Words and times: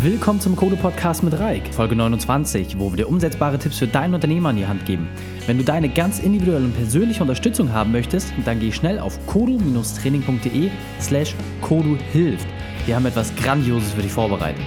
Willkommen 0.00 0.38
zum 0.38 0.54
Code 0.54 0.76
Podcast 0.76 1.24
mit 1.24 1.36
Reik, 1.40 1.74
Folge 1.74 1.96
29, 1.96 2.78
wo 2.78 2.92
wir 2.92 2.98
dir 2.98 3.08
umsetzbare 3.08 3.58
Tipps 3.58 3.78
für 3.78 3.88
deinen 3.88 4.14
Unternehmer 4.14 4.50
an 4.50 4.56
die 4.56 4.64
Hand 4.64 4.86
geben. 4.86 5.08
Wenn 5.46 5.58
du 5.58 5.64
deine 5.64 5.88
ganz 5.88 6.20
individuelle 6.20 6.66
und 6.66 6.76
persönliche 6.76 7.20
Unterstützung 7.20 7.72
haben 7.72 7.90
möchtest, 7.90 8.32
dann 8.44 8.60
geh 8.60 8.70
schnell 8.70 9.00
auf 9.00 9.18
kodo-training.de 9.26 10.70
slash 11.00 11.34
kodo 11.62 11.96
hilft. 12.12 12.46
Wir 12.86 12.94
haben 12.94 13.06
etwas 13.06 13.34
Grandioses 13.34 13.90
für 13.90 14.02
dich 14.02 14.12
vorbereitet. 14.12 14.62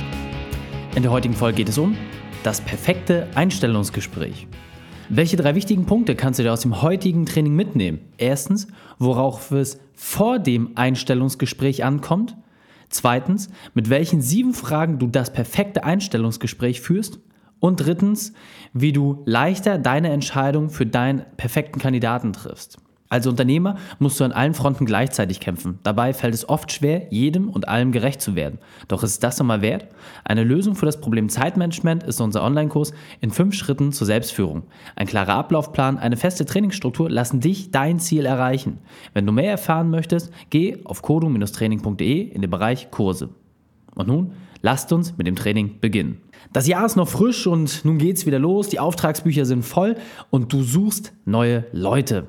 In 0.97 1.04
der 1.04 1.13
heutigen 1.13 1.34
Folge 1.34 1.55
geht 1.55 1.70
es 1.70 1.77
um 1.77 1.95
das 2.43 2.59
perfekte 2.59 3.27
Einstellungsgespräch. 3.34 4.48
Welche 5.07 5.38
drei 5.38 5.55
wichtigen 5.55 5.86
Punkte 5.86 6.18
kannst 6.18 6.39
du 6.39 6.43
dir 6.43 6.52
aus 6.52 6.59
dem 6.59 6.82
heutigen 6.82 7.25
Training 7.25 7.55
mitnehmen? 7.55 8.00
Erstens, 8.18 8.68
worauf 9.00 9.50
es 9.52 9.79
vor 9.93 10.39
dem 10.39 10.71
Einstellungsgespräch 10.75 11.86
ankommt. 11.86 12.36
Zweitens, 12.91 13.49
mit 13.73 13.89
welchen 13.89 14.21
sieben 14.21 14.53
Fragen 14.53 14.99
du 14.99 15.07
das 15.07 15.33
perfekte 15.33 15.84
Einstellungsgespräch 15.84 16.81
führst. 16.81 17.20
Und 17.59 17.77
drittens, 17.77 18.33
wie 18.73 18.91
du 18.91 19.21
leichter 19.25 19.77
deine 19.77 20.09
Entscheidung 20.09 20.70
für 20.70 20.85
deinen 20.85 21.25
perfekten 21.38 21.80
Kandidaten 21.80 22.33
triffst. 22.33 22.80
Als 23.11 23.27
Unternehmer 23.27 23.75
musst 23.99 24.21
du 24.21 24.23
an 24.23 24.31
allen 24.31 24.53
Fronten 24.53 24.85
gleichzeitig 24.85 25.41
kämpfen. 25.41 25.79
Dabei 25.83 26.13
fällt 26.13 26.33
es 26.33 26.47
oft 26.47 26.71
schwer, 26.71 27.07
jedem 27.11 27.49
und 27.49 27.67
allem 27.67 27.91
gerecht 27.91 28.21
zu 28.21 28.35
werden. 28.35 28.57
Doch 28.88 29.03
ist 29.03 29.21
das 29.21 29.38
nochmal 29.38 29.61
wert? 29.61 29.88
Eine 30.23 30.45
Lösung 30.45 30.75
für 30.75 30.85
das 30.85 31.02
Problem 31.02 31.27
Zeitmanagement 31.27 32.03
ist 32.03 32.21
unser 32.21 32.41
Online-Kurs 32.41 32.93
in 33.19 33.31
fünf 33.31 33.53
Schritten 33.55 33.91
zur 33.91 34.07
Selbstführung. 34.07 34.63
Ein 34.95 35.07
klarer 35.07 35.33
Ablaufplan, 35.33 35.97
eine 35.97 36.16
feste 36.16 36.45
Trainingsstruktur 36.45 37.09
lassen 37.09 37.41
dich 37.41 37.69
dein 37.71 37.99
Ziel 37.99 38.25
erreichen. 38.25 38.77
Wenn 39.13 39.25
du 39.25 39.33
mehr 39.33 39.52
erfahren 39.52 39.89
möchtest, 39.89 40.31
geh 40.49 40.77
auf 40.85 41.02
kodu-training.de 41.02 42.21
in 42.21 42.41
den 42.41 42.49
Bereich 42.49 42.91
Kurse. 42.91 43.27
Und 43.93 44.07
nun 44.07 44.31
lasst 44.61 44.93
uns 44.93 45.17
mit 45.17 45.27
dem 45.27 45.35
Training 45.35 45.81
beginnen. 45.81 46.21
Das 46.53 46.66
Jahr 46.66 46.85
ist 46.85 46.95
noch 46.95 47.09
frisch 47.09 47.45
und 47.45 47.83
nun 47.83 47.97
geht's 47.97 48.25
wieder 48.25 48.39
los. 48.39 48.69
Die 48.69 48.80
Auftragsbücher 48.80 49.43
sind 49.43 49.64
voll 49.64 49.97
und 50.30 50.53
du 50.53 50.64
suchst 50.64 51.11
neue 51.25 51.66
Leute. 51.73 52.27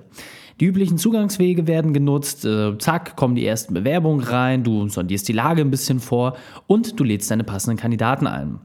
Die 0.63 0.69
üblichen 0.69 0.97
Zugangswege 0.97 1.67
werden 1.67 1.93
genutzt, 1.93 2.45
äh, 2.45 2.79
zack, 2.79 3.17
kommen 3.17 3.35
die 3.35 3.45
ersten 3.45 3.75
Bewerbungen 3.75 4.25
rein, 4.25 4.63
du 4.63 4.89
sondierst 4.89 5.27
die 5.27 5.33
Lage 5.33 5.61
ein 5.61 5.73
bisschen 5.73 5.99
vor 5.99 6.37
und 6.69 7.01
du 7.01 7.03
lädst 7.03 7.33
deine 7.33 7.43
passenden 7.43 7.77
Kandidaten 7.77 8.29
ein. 8.29 8.61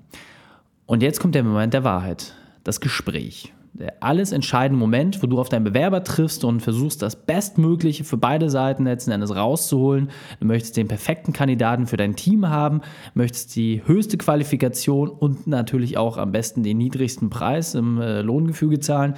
Und 0.86 1.02
jetzt 1.02 1.20
kommt 1.20 1.34
der 1.34 1.44
Moment 1.44 1.74
der 1.74 1.84
Wahrheit, 1.84 2.36
das 2.64 2.82
Gespräch. 2.82 3.52
Der 3.74 3.96
alles 4.02 4.32
entscheidende 4.32 4.80
Moment, 4.80 5.24
wo 5.24 5.28
du 5.28 5.40
auf 5.40 5.50
deinen 5.50 5.64
Bewerber 5.64 6.04
triffst 6.04 6.44
und 6.44 6.62
versuchst, 6.62 7.02
das 7.02 7.16
Bestmögliche 7.16 8.04
für 8.04 8.18
beide 8.18 8.52
Seiten 8.52 8.84
letzten 8.84 9.10
Endes 9.10 9.36
rauszuholen. 9.36 10.12
Du 10.40 10.46
möchtest 10.46 10.78
den 10.78 10.88
perfekten 10.88 11.34
Kandidaten 11.34 11.88
für 11.88 11.98
dein 11.98 12.16
Team 12.16 12.48
haben, 12.48 12.82
möchtest 13.16 13.56
die 13.56 13.82
höchste 13.88 14.20
Qualifikation 14.20 15.10
und 15.10 15.48
natürlich 15.48 15.98
auch 15.98 16.18
am 16.18 16.32
besten 16.32 16.62
den 16.62 16.78
niedrigsten 16.78 17.32
Preis 17.32 17.74
im 17.74 18.00
äh, 18.00 18.22
Lohngefüge 18.22 18.80
zahlen. 18.80 19.16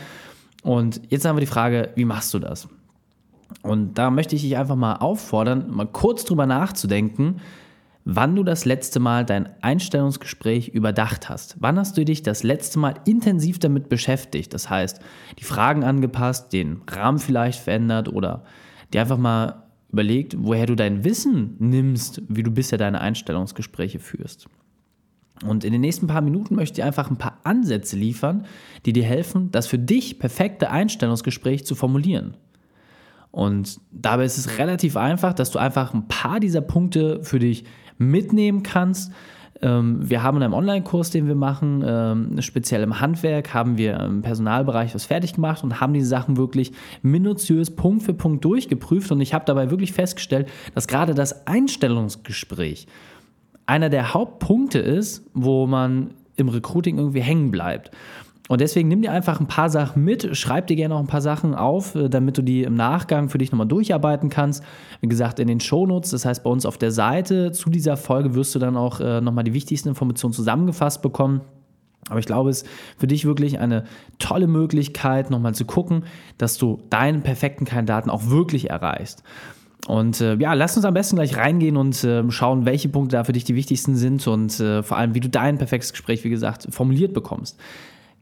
Und 0.64 1.02
jetzt 1.10 1.26
haben 1.26 1.36
wir 1.36 1.42
die 1.42 1.48
Frage, 1.48 1.90
wie 1.96 2.06
machst 2.06 2.34
du 2.34 2.40
das? 2.40 2.68
Und 3.64 3.98
da 3.98 4.12
möchte 4.12 4.36
ich 4.36 4.44
dich 4.44 4.58
einfach 4.58 4.76
mal 4.76 4.98
auffordern, 4.98 5.72
mal 5.72 5.88
kurz 5.88 6.26
drüber 6.26 6.46
nachzudenken, 6.46 7.42
wann 8.06 8.36
du 8.36 8.44
das 8.44 8.66
letzte 8.66 9.00
Mal 9.00 9.26
dein 9.26 9.50
Einstellungsgespräch 9.62 10.70
überdacht 10.70 11.30
hast. 11.30 11.58
Wann 11.60 11.78
hast 11.78 11.98
du 11.98 12.06
dich 12.06 12.24
das 12.24 12.44
letzte 12.44 12.80
Mal 12.80 12.96
intensiv 13.06 13.60
damit 13.60 13.90
beschäftigt? 13.90 14.54
Das 14.54 14.70
heißt, 14.70 15.00
die 15.38 15.44
Fragen 15.44 15.84
angepasst, 15.84 16.54
den 16.54 16.82
Rahmen 16.90 17.20
vielleicht 17.20 17.60
verändert 17.60 18.10
oder 18.10 18.44
dir 18.94 19.02
einfach 19.02 19.18
mal 19.18 19.64
überlegt, 19.92 20.36
woher 20.38 20.66
du 20.66 20.76
dein 20.76 21.04
Wissen 21.04 21.56
nimmst, 21.60 22.22
wie 22.28 22.44
du 22.44 22.52
bisher 22.52 22.78
deine 22.78 23.02
Einstellungsgespräche 23.02 24.00
führst. 24.00 24.48
Und 25.46 25.64
in 25.64 25.72
den 25.72 25.82
nächsten 25.82 26.08
paar 26.08 26.22
Minuten 26.22 26.56
möchte 26.56 26.82
ich 26.82 26.86
einfach 26.86 27.10
ein 27.10 27.18
paar 27.18 27.40
Ansätze 27.44 27.96
liefern, 27.96 28.46
die 28.86 28.94
dir 28.94 29.06
helfen, 29.06 29.52
das 29.52 29.68
für 29.68 29.80
dich 29.80 30.20
perfekte 30.20 30.70
Einstellungsgespräch 30.70 31.66
zu 31.66 31.76
formulieren. 31.76 32.36
Und 33.32 33.80
dabei 33.92 34.26
ist 34.26 34.38
es 34.38 34.58
relativ 34.58 34.98
einfach, 34.98 35.34
dass 35.34 35.52
du 35.52 35.60
einfach 35.60 35.94
ein 35.94 36.08
paar 36.08 36.40
dieser 36.40 36.62
Punkte 36.62 37.24
für 37.24 37.40
dich 37.40 37.64
mitnehmen 37.98 38.64
kannst. 38.64 39.12
Ähm, 39.62 40.10
wir 40.10 40.24
haben 40.24 40.38
in 40.38 40.44
einem 40.44 40.54
Online-Kurs, 40.54 41.12
den 41.12 41.28
wir 41.28 41.36
machen, 41.36 41.84
ähm, 41.86 42.42
speziell 42.42 42.82
im 42.82 43.00
Handwerk, 43.00 43.54
haben 43.54 43.78
wir 43.78 44.00
im 44.00 44.22
Personalbereich 44.22 44.96
was 44.96 45.06
fertig 45.06 45.34
gemacht 45.34 45.64
und 45.64 45.80
haben 45.80 45.94
diese 45.94 46.08
Sachen 46.08 46.38
wirklich 46.38 46.72
minutiös 47.02 47.76
Punkt 47.76 48.04
für 48.04 48.14
Punkt 48.14 48.44
durchgeprüft. 48.46 49.12
Und 49.12 49.22
ich 49.22 49.34
habe 49.34 49.46
dabei 49.46 49.70
wirklich 49.70 49.94
festgestellt, 49.94 50.50
dass 50.74 50.88
gerade 50.88 51.14
das 51.14 51.46
Einstellungsgespräch 51.46 52.88
einer 53.70 53.90
der 53.90 54.14
Hauptpunkte 54.14 54.80
ist, 54.80 55.30
wo 55.34 55.68
man 55.68 56.16
im 56.36 56.50
Recruiting 56.50 56.98
irgendwie 56.98 57.22
hängen 57.22 57.52
bleibt. 57.52 57.92
Und 58.48 58.62
deswegen 58.62 58.88
nimm 58.88 59.04
dir 59.04 59.12
einfach 59.12 59.40
ein 59.40 59.46
paar 59.46 59.70
Sachen 59.70 60.04
mit, 60.04 60.36
schreib 60.36 60.66
dir 60.66 60.76
gerne 60.76 60.96
auch 60.96 61.00
ein 61.00 61.08
paar 61.08 61.22
Sachen 61.22 61.54
auf, 61.54 61.94
äh, 61.94 62.10
damit 62.10 62.36
du 62.36 62.42
die 62.42 62.64
im 62.64 62.74
Nachgang 62.74 63.30
für 63.30 63.38
dich 63.38 63.52
nochmal 63.52 63.68
durcharbeiten 63.68 64.30
kannst. 64.30 64.64
Wie 65.02 65.08
gesagt, 65.08 65.40
in 65.40 65.48
den 65.48 65.60
Shownotes, 65.60 66.10
das 66.10 66.26
heißt 66.26 66.44
bei 66.44 66.50
uns 66.50 66.66
auf 66.66 66.80
der 66.80 66.92
Seite 66.92 67.52
zu 67.52 67.70
dieser 67.70 67.96
Folge 67.96 68.34
wirst 68.34 68.56
du 68.56 68.60
dann 68.60 68.76
auch 68.76 69.00
äh, 69.02 69.22
nochmal 69.22 69.44
die 69.44 69.54
wichtigsten 69.54 69.90
Informationen 69.90 70.34
zusammengefasst 70.34 71.04
bekommen. 71.04 71.42
Aber 72.10 72.20
ich 72.20 72.26
glaube, 72.26 72.50
es 72.50 72.64
ist 72.64 72.70
für 72.98 73.06
dich 73.06 73.26
wirklich 73.26 73.60
eine 73.60 73.84
tolle 74.18 74.48
Möglichkeit, 74.48 75.30
nochmal 75.30 75.54
zu 75.54 75.66
gucken, 75.66 76.06
dass 76.40 76.58
du 76.58 76.80
deinen 76.90 77.22
perfekten 77.22 77.66
Kandidaten 77.66 78.10
auch 78.10 78.30
wirklich 78.30 78.72
erreichst. 78.72 79.22
Und 79.88 80.22
äh, 80.22 80.36
ja, 80.36 80.54
lass 80.54 80.76
uns 80.76 80.86
am 80.86 80.94
besten 80.94 81.16
gleich 81.16 81.38
reingehen 81.38 81.78
und 81.78 82.04
äh, 82.04 82.30
schauen, 82.30 82.66
welche 82.66 82.90
Punkte 82.90 83.16
da 83.16 83.24
für 83.24 83.32
dich 83.32 83.46
die 83.46 83.56
wichtigsten 83.56 83.96
sind 83.96 84.28
und 84.28 84.60
äh, 84.60 84.84
vor 84.84 84.98
allem, 84.98 85.16
wie 85.16 85.20
du 85.20 85.30
dein 85.30 85.58
perfektes 85.58 85.94
Gespräch, 85.94 86.24
wie 86.24 86.30
gesagt, 86.30 86.68
formuliert 86.70 87.14
bekommst. 87.14 87.58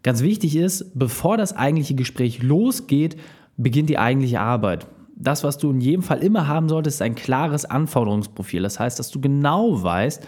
Ganz 0.03 0.22
wichtig 0.22 0.56
ist, 0.56 0.97
bevor 0.97 1.35
das 1.35 1.56
eigentliche 1.56 1.95
Gespräch 1.95 2.44
losgeht, 2.44 3.18
beginnt 3.57 3.90
die 3.90 3.97
eigentliche 3.97 4.40
Arbeit. 4.40 4.88
Das, 5.16 5.44
was 5.44 5.57
du 5.57 5.72
in 5.72 5.81
jedem 5.81 6.03
Fall 6.03 6.19
immer 6.19 6.47
haben 6.47 6.69
solltest, 6.69 6.97
ist 6.97 7.01
ein 7.01 7.16
klares 7.16 7.66
Anforderungsprofil. 7.66 8.62
Das 8.62 8.79
heißt, 8.79 9.00
dass 9.00 9.09
du 9.09 9.19
genau 9.19 9.81
weißt, 9.81 10.25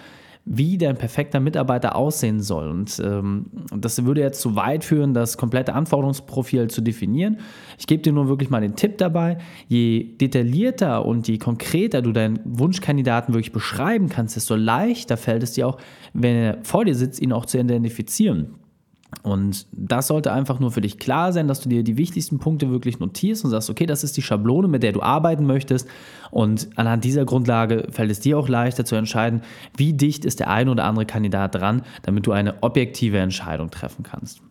wie 0.52 0.80
dein 0.80 0.98
perfekter 0.98 1.40
Mitarbeiter 1.40 1.96
aussehen 1.96 2.42
soll. 2.42 2.70
Und 2.70 3.00
ähm, 3.06 3.46
das 3.70 4.04
würde 4.04 4.22
jetzt 4.22 4.42
zu 4.42 4.56
weit 4.56 4.84
führen, 4.84 5.14
das 5.14 5.38
komplette 5.38 5.76
Anforderungsprofil 5.76 6.70
zu 6.72 6.82
definieren. 6.82 7.38
Ich 7.78 7.86
gebe 7.86 8.02
dir 8.02 8.12
nur 8.12 8.28
wirklich 8.28 8.50
mal 8.50 8.59
den 8.59 8.76
Tipp 8.76 8.98
dabei, 8.98 9.38
je 9.68 10.18
detaillierter 10.18 11.06
und 11.06 11.28
je 11.28 11.38
konkreter 11.38 12.02
du 12.02 12.12
deinen 12.12 12.40
Wunschkandidaten 12.46 13.36
wirklich 13.36 13.52
beschreiben 13.52 14.09
kannst, 14.09 14.36
desto 14.36 14.56
leichter 14.56 15.18
fällt 15.18 15.44
es 15.44 15.52
dir 15.52 15.68
auch, 15.68 15.78
wenn 16.14 16.36
er 16.36 16.58
vor 16.64 16.84
dir 16.84 16.96
sitzt, 16.96 17.22
ihn 17.22 17.32
auch 17.32 17.46
zu 17.46 17.59
identifizieren. 17.59 18.56
Und 19.24 19.66
das 19.72 20.08
sollte 20.08 20.31
einfach 20.31 20.59
nur 20.59 20.72
für 20.72 20.81
dich 20.81 20.97
klar 20.97 21.34
sein, 21.34 21.47
dass 21.47 21.62
du 21.62 21.70
dir 21.70 21.84
die 21.84 21.97
wichtigsten 21.97 22.40
Punkte 22.40 22.70
wirklich 22.70 23.00
notierst 23.00 23.44
und 23.44 23.52
sagst, 23.52 23.70
okay, 23.70 23.86
das 23.86 24.03
ist 24.03 24.16
die 24.18 24.22
Schablone, 24.22 24.68
mit 24.68 24.84
der 24.84 24.92
du 24.92 25.02
arbeiten 25.02 25.46
möchtest. 25.46 25.88
Und 26.31 26.70
anhand 26.75 27.03
dieser 27.03 27.25
Grundlage 27.25 27.88
fällt 27.92 28.12
es 28.12 28.20
dir 28.20 28.38
auch 28.38 28.47
leichter 28.47 28.86
zu 28.86 28.96
entscheiden, 28.96 29.42
wie 29.75 29.94
dicht 29.94 30.25
ist 30.25 30.40
der 30.40 30.50
ein 30.50 30.70
oder 30.70 30.86
andere 30.86 31.06
Kandidat 31.06 31.56
dran, 31.56 31.81
damit 32.03 32.28
du 32.28 32.31
eine 32.31 32.62
objektive 32.62 33.18
Entscheidung 33.18 33.72
treffen 33.72 34.03
kannst. 34.03 34.42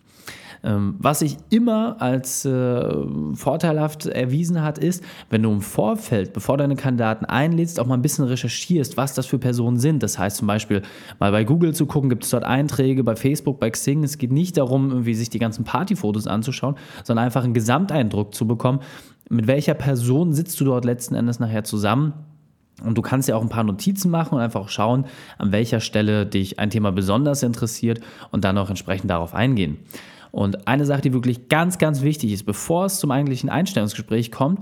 Ähm, 0.65 0.97
was 0.99 1.21
sich 1.21 1.37
immer 1.51 2.01
als 2.01 2.45
äh, 2.45 2.95
vorteilhaft 3.35 4.07
erwiesen 4.07 4.63
hat, 4.63 4.79
ist, 4.79 5.05
wenn 5.31 5.43
du 5.43 5.53
im 5.53 5.61
Vorfeld, 5.61 6.33
bevor 6.33 6.57
deine 6.57 6.77
Kandidaten 6.77 7.25
einlädst, 7.25 7.79
auch 7.79 7.87
mal 7.87 7.95
ein 7.95 8.03
bisschen 8.03 8.25
recherchierst, 8.25 8.97
was 8.97 9.15
das 9.15 9.27
für 9.27 9.39
Personen 9.39 9.79
sind. 9.79 10.03
Das 10.03 10.19
heißt 10.19 10.37
zum 10.37 10.47
Beispiel 10.47 10.83
mal 11.19 11.31
bei 11.31 11.45
Google 11.45 11.75
zu 11.75 11.87
gucken, 11.87 12.11
gibt 12.11 12.25
es 12.25 12.31
dort 12.31 12.45
Einträge, 12.45 13.05
bei 13.05 13.17
Facebook, 13.17 13.61
bei 13.61 13.71
Xing. 13.71 14.03
Es 14.05 14.19
geht 14.19 14.33
nicht 14.33 14.57
darum, 14.57 14.91
irgendwie 14.91 15.15
sich 15.15 15.31
die 15.31 15.39
ganzen 15.39 15.65
Partyfotos 15.65 16.27
anzuschauen, 16.27 16.77
sondern 17.05 17.25
einfach 17.25 17.45
einen 17.45 17.55
Gesamteindruck 17.55 18.35
zu 18.35 18.47
bekommen, 18.47 18.81
mit 19.29 19.47
welcher 19.47 19.75
Person 19.75 20.33
sitzt 20.33 20.59
du 20.61 20.65
dort 20.65 20.85
letzten 20.85 21.15
Endes 21.15 21.39
nachher 21.39 21.65
zusammen. 21.65 22.15
Und 22.85 22.97
du 22.97 23.03
kannst 23.03 23.29
ja 23.29 23.37
auch 23.37 23.43
ein 23.43 23.49
paar 23.49 23.65
Notizen 23.65 24.11
machen 24.11 24.37
und 24.37 24.41
einfach 24.41 24.69
schauen, 24.69 25.07
an 25.37 25.51
welcher 25.51 25.81
Stelle 25.81 26.27
dich 26.27 26.61
ein 26.61 26.71
Thema 26.71 26.93
besonders 26.93 27.43
interessiert 27.43 28.01
und 28.31 28.45
dann 28.45 28.57
auch 28.57 28.69
entsprechend 28.71 29.11
darauf 29.11 29.35
eingehen. 29.35 29.79
Und 30.31 30.69
eine 30.69 30.85
Sache, 30.85 31.03
die 31.03 31.13
wirklich 31.13 31.49
ganz, 31.49 31.79
ganz 31.79 32.03
wichtig 32.03 32.33
ist, 32.33 32.45
bevor 32.45 32.87
es 32.87 32.99
zum 32.99 33.11
eigentlichen 33.11 33.49
Einstellungsgespräch 33.49 34.31
kommt, 34.31 34.61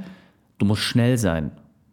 du 0.58 0.66
musst 0.66 0.82
schnell 0.82 1.18
sein. 1.18 1.52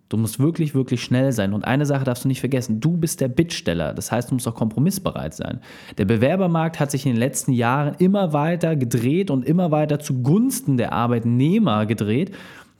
Du 0.09 0.17
musst 0.17 0.39
wirklich, 0.39 0.75
wirklich 0.75 1.03
schnell 1.03 1.31
sein. 1.31 1.53
Und 1.53 1.65
eine 1.65 1.87
Sache 1.87 2.03
darfst 2.03 2.23
du 2.23 2.27
nicht 2.27 2.39
vergessen, 2.39 2.79
du 2.79 2.97
bist 2.97 3.19
der 3.19 3.29
Bittsteller. 3.29 3.95
Das 3.95 4.11
heißt, 4.11 4.29
du 4.29 4.35
musst 4.35 4.47
auch 4.47 4.53
kompromissbereit 4.53 5.33
sein. 5.33 5.59
Der 5.97 6.05
Bewerbermarkt 6.05 6.79
hat 6.79 6.91
sich 6.91 7.07
in 7.07 7.13
den 7.13 7.19
letzten 7.19 7.51
Jahren 7.51 7.95
immer 7.97 8.31
weiter 8.31 8.75
gedreht 8.75 9.31
und 9.31 9.43
immer 9.43 9.71
weiter 9.71 9.99
zugunsten 9.99 10.77
der 10.77 10.93
Arbeitnehmer 10.93 11.87
gedreht. 11.87 12.31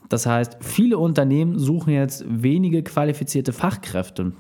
Das 0.10 0.28
heißt, 0.28 0.58
viele 0.60 1.00
Unternehmen 1.00 1.58
suchen 1.58 1.94
jetzt 1.94 2.24
wenige 2.28 2.84
qualifizierte 2.84 3.52
Fachkräfte. 3.52 4.34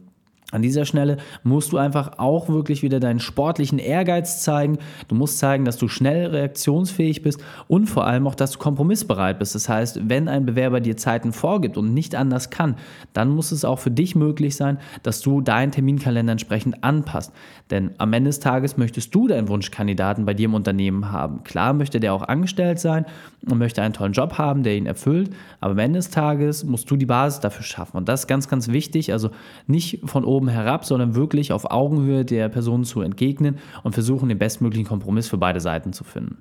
An 0.53 0.61
dieser 0.61 0.85
Stelle 0.85 1.17
musst 1.43 1.71
du 1.71 1.77
einfach 1.77 2.19
auch 2.19 2.47
wirklich 2.47 2.83
wieder 2.83 2.99
deinen 2.99 3.19
sportlichen 3.19 3.79
Ehrgeiz 3.79 4.41
zeigen. 4.41 4.77
Du 5.07 5.15
musst 5.15 5.39
zeigen, 5.39 5.65
dass 5.65 5.77
du 5.77 5.87
schnell 5.87 6.27
reaktionsfähig 6.27 7.23
bist 7.23 7.43
und 7.67 7.87
vor 7.87 8.05
allem 8.05 8.27
auch, 8.27 8.35
dass 8.35 8.51
du 8.51 8.59
kompromissbereit 8.59 9.39
bist. 9.39 9.55
Das 9.55 9.67
heißt, 9.67 10.07
wenn 10.07 10.27
ein 10.27 10.45
Bewerber 10.45 10.79
dir 10.79 10.95
Zeiten 10.95 11.33
vorgibt 11.33 11.75
und 11.75 11.93
nicht 11.93 12.13
anders 12.13 12.51
kann, 12.51 12.75
dann 13.13 13.29
muss 13.29 13.51
es 13.51 13.65
auch 13.65 13.79
für 13.79 13.91
dich 13.91 14.15
möglich 14.15 14.55
sein, 14.55 14.77
dass 15.01 15.21
du 15.21 15.41
deinen 15.41 15.71
Terminkalender 15.71 16.33
entsprechend 16.33 16.83
anpasst. 16.83 17.31
Denn 17.71 17.91
am 17.97 18.13
Ende 18.13 18.29
des 18.29 18.39
Tages 18.39 18.77
möchtest 18.77 19.15
du 19.15 19.27
deinen 19.27 19.47
Wunschkandidaten 19.47 20.25
bei 20.25 20.35
dir 20.35 20.45
im 20.45 20.53
Unternehmen 20.53 21.11
haben. 21.11 21.43
Klar 21.43 21.73
möchte 21.73 21.99
der 21.99 22.13
auch 22.13 22.23
angestellt 22.27 22.79
sein 22.79 23.05
und 23.49 23.57
möchte 23.57 23.81
einen 23.81 23.93
tollen 23.93 24.13
Job 24.13 24.37
haben, 24.37 24.63
der 24.63 24.75
ihn 24.75 24.85
erfüllt, 24.85 25.31
aber 25.59 25.71
am 25.71 25.79
Ende 25.79 25.99
des 25.99 26.09
Tages 26.09 26.63
musst 26.63 26.89
du 26.89 26.95
die 26.95 27.05
Basis 27.05 27.39
dafür 27.39 27.63
schaffen. 27.63 27.97
Und 27.97 28.07
das 28.07 28.21
ist 28.21 28.27
ganz, 28.27 28.47
ganz 28.47 28.69
wichtig. 28.69 29.11
Also 29.11 29.31
nicht 29.67 29.99
von 30.05 30.23
oben 30.23 30.47
herab, 30.47 30.85
sondern 30.85 31.15
wirklich 31.15 31.51
auf 31.51 31.69
Augenhöhe 31.69 32.25
der 32.25 32.49
Person 32.49 32.83
zu 32.85 33.01
entgegnen 33.01 33.57
und 33.83 33.93
versuchen, 33.93 34.29
den 34.29 34.37
bestmöglichen 34.37 34.87
Kompromiss 34.87 35.27
für 35.27 35.37
beide 35.37 35.59
Seiten 35.59 35.93
zu 35.93 36.03
finden. 36.03 36.37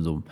So. 0.00 0.22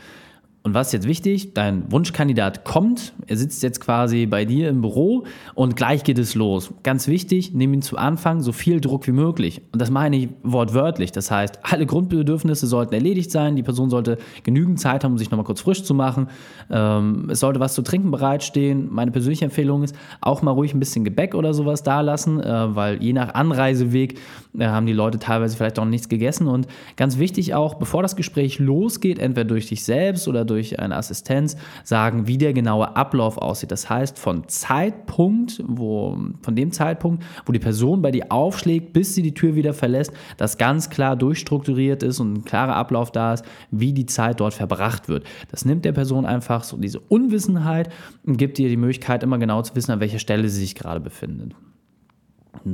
Und 0.69 0.75
was 0.75 0.89
ist 0.89 0.93
jetzt 0.93 1.09
wichtig? 1.09 1.55
Dein 1.55 1.91
Wunschkandidat 1.91 2.67
kommt, 2.67 3.15
er 3.27 3.39
sitzt 3.39 3.63
jetzt 3.63 3.81
quasi 3.81 4.27
bei 4.27 4.45
dir 4.45 4.69
im 4.69 4.83
Büro 4.83 5.25
und 5.55 5.77
gleich 5.77 6.05
geht 6.05 6.19
es 6.19 6.35
los. 6.35 6.75
Ganz 6.83 7.09
wichtig, 7.09 7.55
nimm 7.55 7.73
ihn 7.73 7.81
zu 7.81 7.97
Anfang 7.97 8.43
so 8.43 8.53
viel 8.53 8.79
Druck 8.79 9.07
wie 9.07 9.13
möglich. 9.13 9.63
Und 9.73 9.81
das 9.81 9.91
meine 9.91 10.19
ich 10.19 10.29
wortwörtlich. 10.43 11.11
Das 11.11 11.31
heißt, 11.31 11.61
alle 11.63 11.87
Grundbedürfnisse 11.87 12.67
sollten 12.67 12.93
erledigt 12.93 13.31
sein, 13.31 13.57
die 13.57 13.63
Person 13.63 13.89
sollte 13.89 14.19
genügend 14.43 14.79
Zeit 14.79 15.05
haben, 15.05 15.13
um 15.13 15.19
sich 15.19 15.31
nochmal 15.31 15.47
kurz 15.47 15.63
frisch 15.63 15.85
zu 15.85 15.95
machen. 15.95 16.29
Ähm, 16.71 17.31
es 17.31 17.41
sollte 17.41 17.61
was 17.61 17.73
zu 17.73 17.81
trinken 17.81 18.11
bereitstehen. 18.11 18.89
Meine 18.93 19.11
persönliche 19.11 19.47
Empfehlung 19.47 19.85
ist, 19.85 19.97
auch 20.21 20.43
mal 20.43 20.51
ruhig 20.51 20.75
ein 20.75 20.81
bisschen 20.81 21.03
Gebäck 21.03 21.35
oder 21.35 21.55
sowas 21.55 21.83
da 21.83 22.03
lassen, 22.03 22.43
äh, 22.43 22.77
weil 22.77 23.03
je 23.03 23.15
nach 23.15 23.33
Anreiseweg 23.33 24.19
äh, 24.59 24.67
haben 24.67 24.85
die 24.85 24.93
Leute 24.93 25.19
teilweise 25.19 25.57
vielleicht 25.57 25.79
auch 25.79 25.87
nichts 25.87 26.11
gegessen. 26.11 26.47
Und 26.47 26.67
ganz 26.97 27.19
wichtig 27.19 27.55
auch, 27.55 27.77
bevor 27.77 28.03
das 28.03 28.17
Gespräch 28.17 28.59
losgeht, 28.59 29.19
entweder 29.19 29.47
durch 29.47 29.69
dich 29.69 29.83
selbst 29.83 30.29
oder 30.29 30.45
durch 30.45 30.58
durch 30.59 30.81
eine 30.81 30.97
Assistenz 30.97 31.57
sagen, 31.85 32.27
wie 32.27 32.37
der 32.37 32.53
genaue 32.53 32.97
Ablauf 32.97 33.39
aussieht. 33.39 33.71
Das 33.71 33.89
heißt, 33.89 34.19
von 34.19 34.49
Zeitpunkt, 34.49 35.63
wo, 35.67 36.19
von 36.43 36.57
dem 36.57 36.73
Zeitpunkt, 36.73 37.25
wo 37.47 37.53
die 37.53 37.61
Person 37.61 38.03
bei 38.03 38.11
dir 38.11 38.27
aufschlägt, 38.31 38.93
bis 38.93 39.15
sie 39.15 39.23
die 39.23 39.35
Tür 39.35 39.55
wieder 39.55 39.73
verlässt, 39.73 40.13
dass 40.37 40.59
ganz 40.59 40.91
klar 40.91 41.15
durchstrukturiert 41.15 42.03
ist 42.03 42.19
und 42.19 42.33
ein 42.33 42.45
klarer 42.45 42.75
Ablauf 42.75 43.13
da 43.13 43.35
ist, 43.35 43.45
wie 43.71 43.93
die 43.93 44.07
Zeit 44.07 44.41
dort 44.41 44.55
verbracht 44.55 45.09
wird. 45.09 45.25
Das 45.51 45.65
nimmt 45.65 45.85
der 45.85 45.93
Person 45.93 46.27
einfach 46.27 46.65
so 46.65 46.77
diese 46.77 46.99
Unwissenheit 46.99 47.91
und 48.27 48.37
gibt 48.37 48.59
ihr 48.59 48.69
die 48.69 48.77
Möglichkeit, 48.77 49.23
immer 49.23 49.39
genau 49.39 49.63
zu 49.63 49.77
wissen, 49.77 49.93
an 49.93 50.01
welcher 50.01 50.19
Stelle 50.19 50.49
sie 50.49 50.61
sich 50.61 50.75
gerade 50.75 51.01
befindet. 51.01 51.55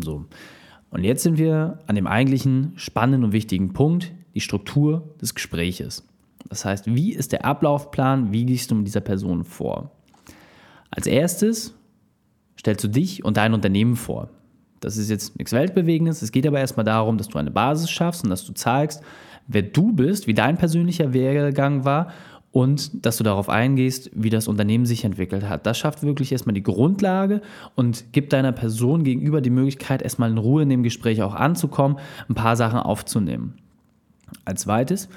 So. 0.01 0.25
Und 0.91 1.05
jetzt 1.05 1.23
sind 1.23 1.39
wir 1.39 1.81
an 1.87 1.97
dem 1.97 2.07
eigentlichen 2.07 2.73
spannenden 2.77 3.25
und 3.25 3.33
wichtigen 3.33 3.73
Punkt, 3.73 4.13
die 4.35 4.41
Struktur 4.41 5.15
des 5.21 5.35
Gespräches. 5.35 6.07
Das 6.49 6.65
heißt, 6.65 6.87
wie 6.87 7.13
ist 7.13 7.33
der 7.33 7.45
Ablaufplan? 7.45 8.33
Wie 8.33 8.45
gehst 8.45 8.71
du 8.71 8.75
mit 8.75 8.87
dieser 8.87 9.01
Person 9.01 9.45
vor? 9.45 9.91
Als 10.91 11.07
erstes 11.07 11.75
stellst 12.59 12.85
du 12.85 12.89
dich 12.89 13.25
und 13.25 13.37
dein 13.37 13.55
Unternehmen 13.55 13.97
vor. 13.97 14.31
Das 14.81 14.97
ist 14.97 15.11
jetzt 15.11 15.39
nichts 15.39 15.53
Weltbewegendes. 15.53 16.23
Es 16.23 16.31
geht 16.31 16.47
aber 16.47 16.61
erstmal 16.61 16.85
darum, 16.85 17.17
dass 17.17 17.29
du 17.29 17.39
eine 17.39 17.51
Basis 17.51 17.91
schaffst 17.91 18.23
und 18.23 18.31
dass 18.31 18.45
du 18.45 18.53
zeigst, 18.53 19.03
wer 19.47 19.63
du 19.63 19.93
bist, 19.93 20.27
wie 20.27 20.35
dein 20.35 20.57
persönlicher 20.59 21.13
Werdegang 21.13 21.85
war 21.85 22.13
und 22.53 23.05
dass 23.05 23.17
du 23.17 23.25
darauf 23.25 23.49
eingehst, 23.49 24.11
wie 24.15 24.31
das 24.31 24.47
Unternehmen 24.47 24.87
sich 24.87 25.05
entwickelt 25.05 25.49
hat. 25.49 25.67
Das 25.67 25.77
schafft 25.77 26.03
wirklich 26.03 26.31
erstmal 26.31 26.55
die 26.55 26.63
Grundlage 26.63 27.41
und 27.75 28.13
gibt 28.13 28.33
deiner 28.33 28.53
Person 28.53 29.03
gegenüber 29.03 29.41
die 29.41 29.51
Möglichkeit, 29.51 30.03
erstmal 30.03 30.31
in 30.31 30.39
Ruhe 30.39 30.63
in 30.63 30.69
dem 30.69 30.83
Gespräch 30.83 31.23
auch 31.23 31.35
anzukommen, 31.35 31.99
ein 32.29 32.35
paar 32.35 32.55
Sachen 32.57 32.79
aufzunehmen. 32.79 33.55
Als 34.45 34.63
zweites 34.63 35.09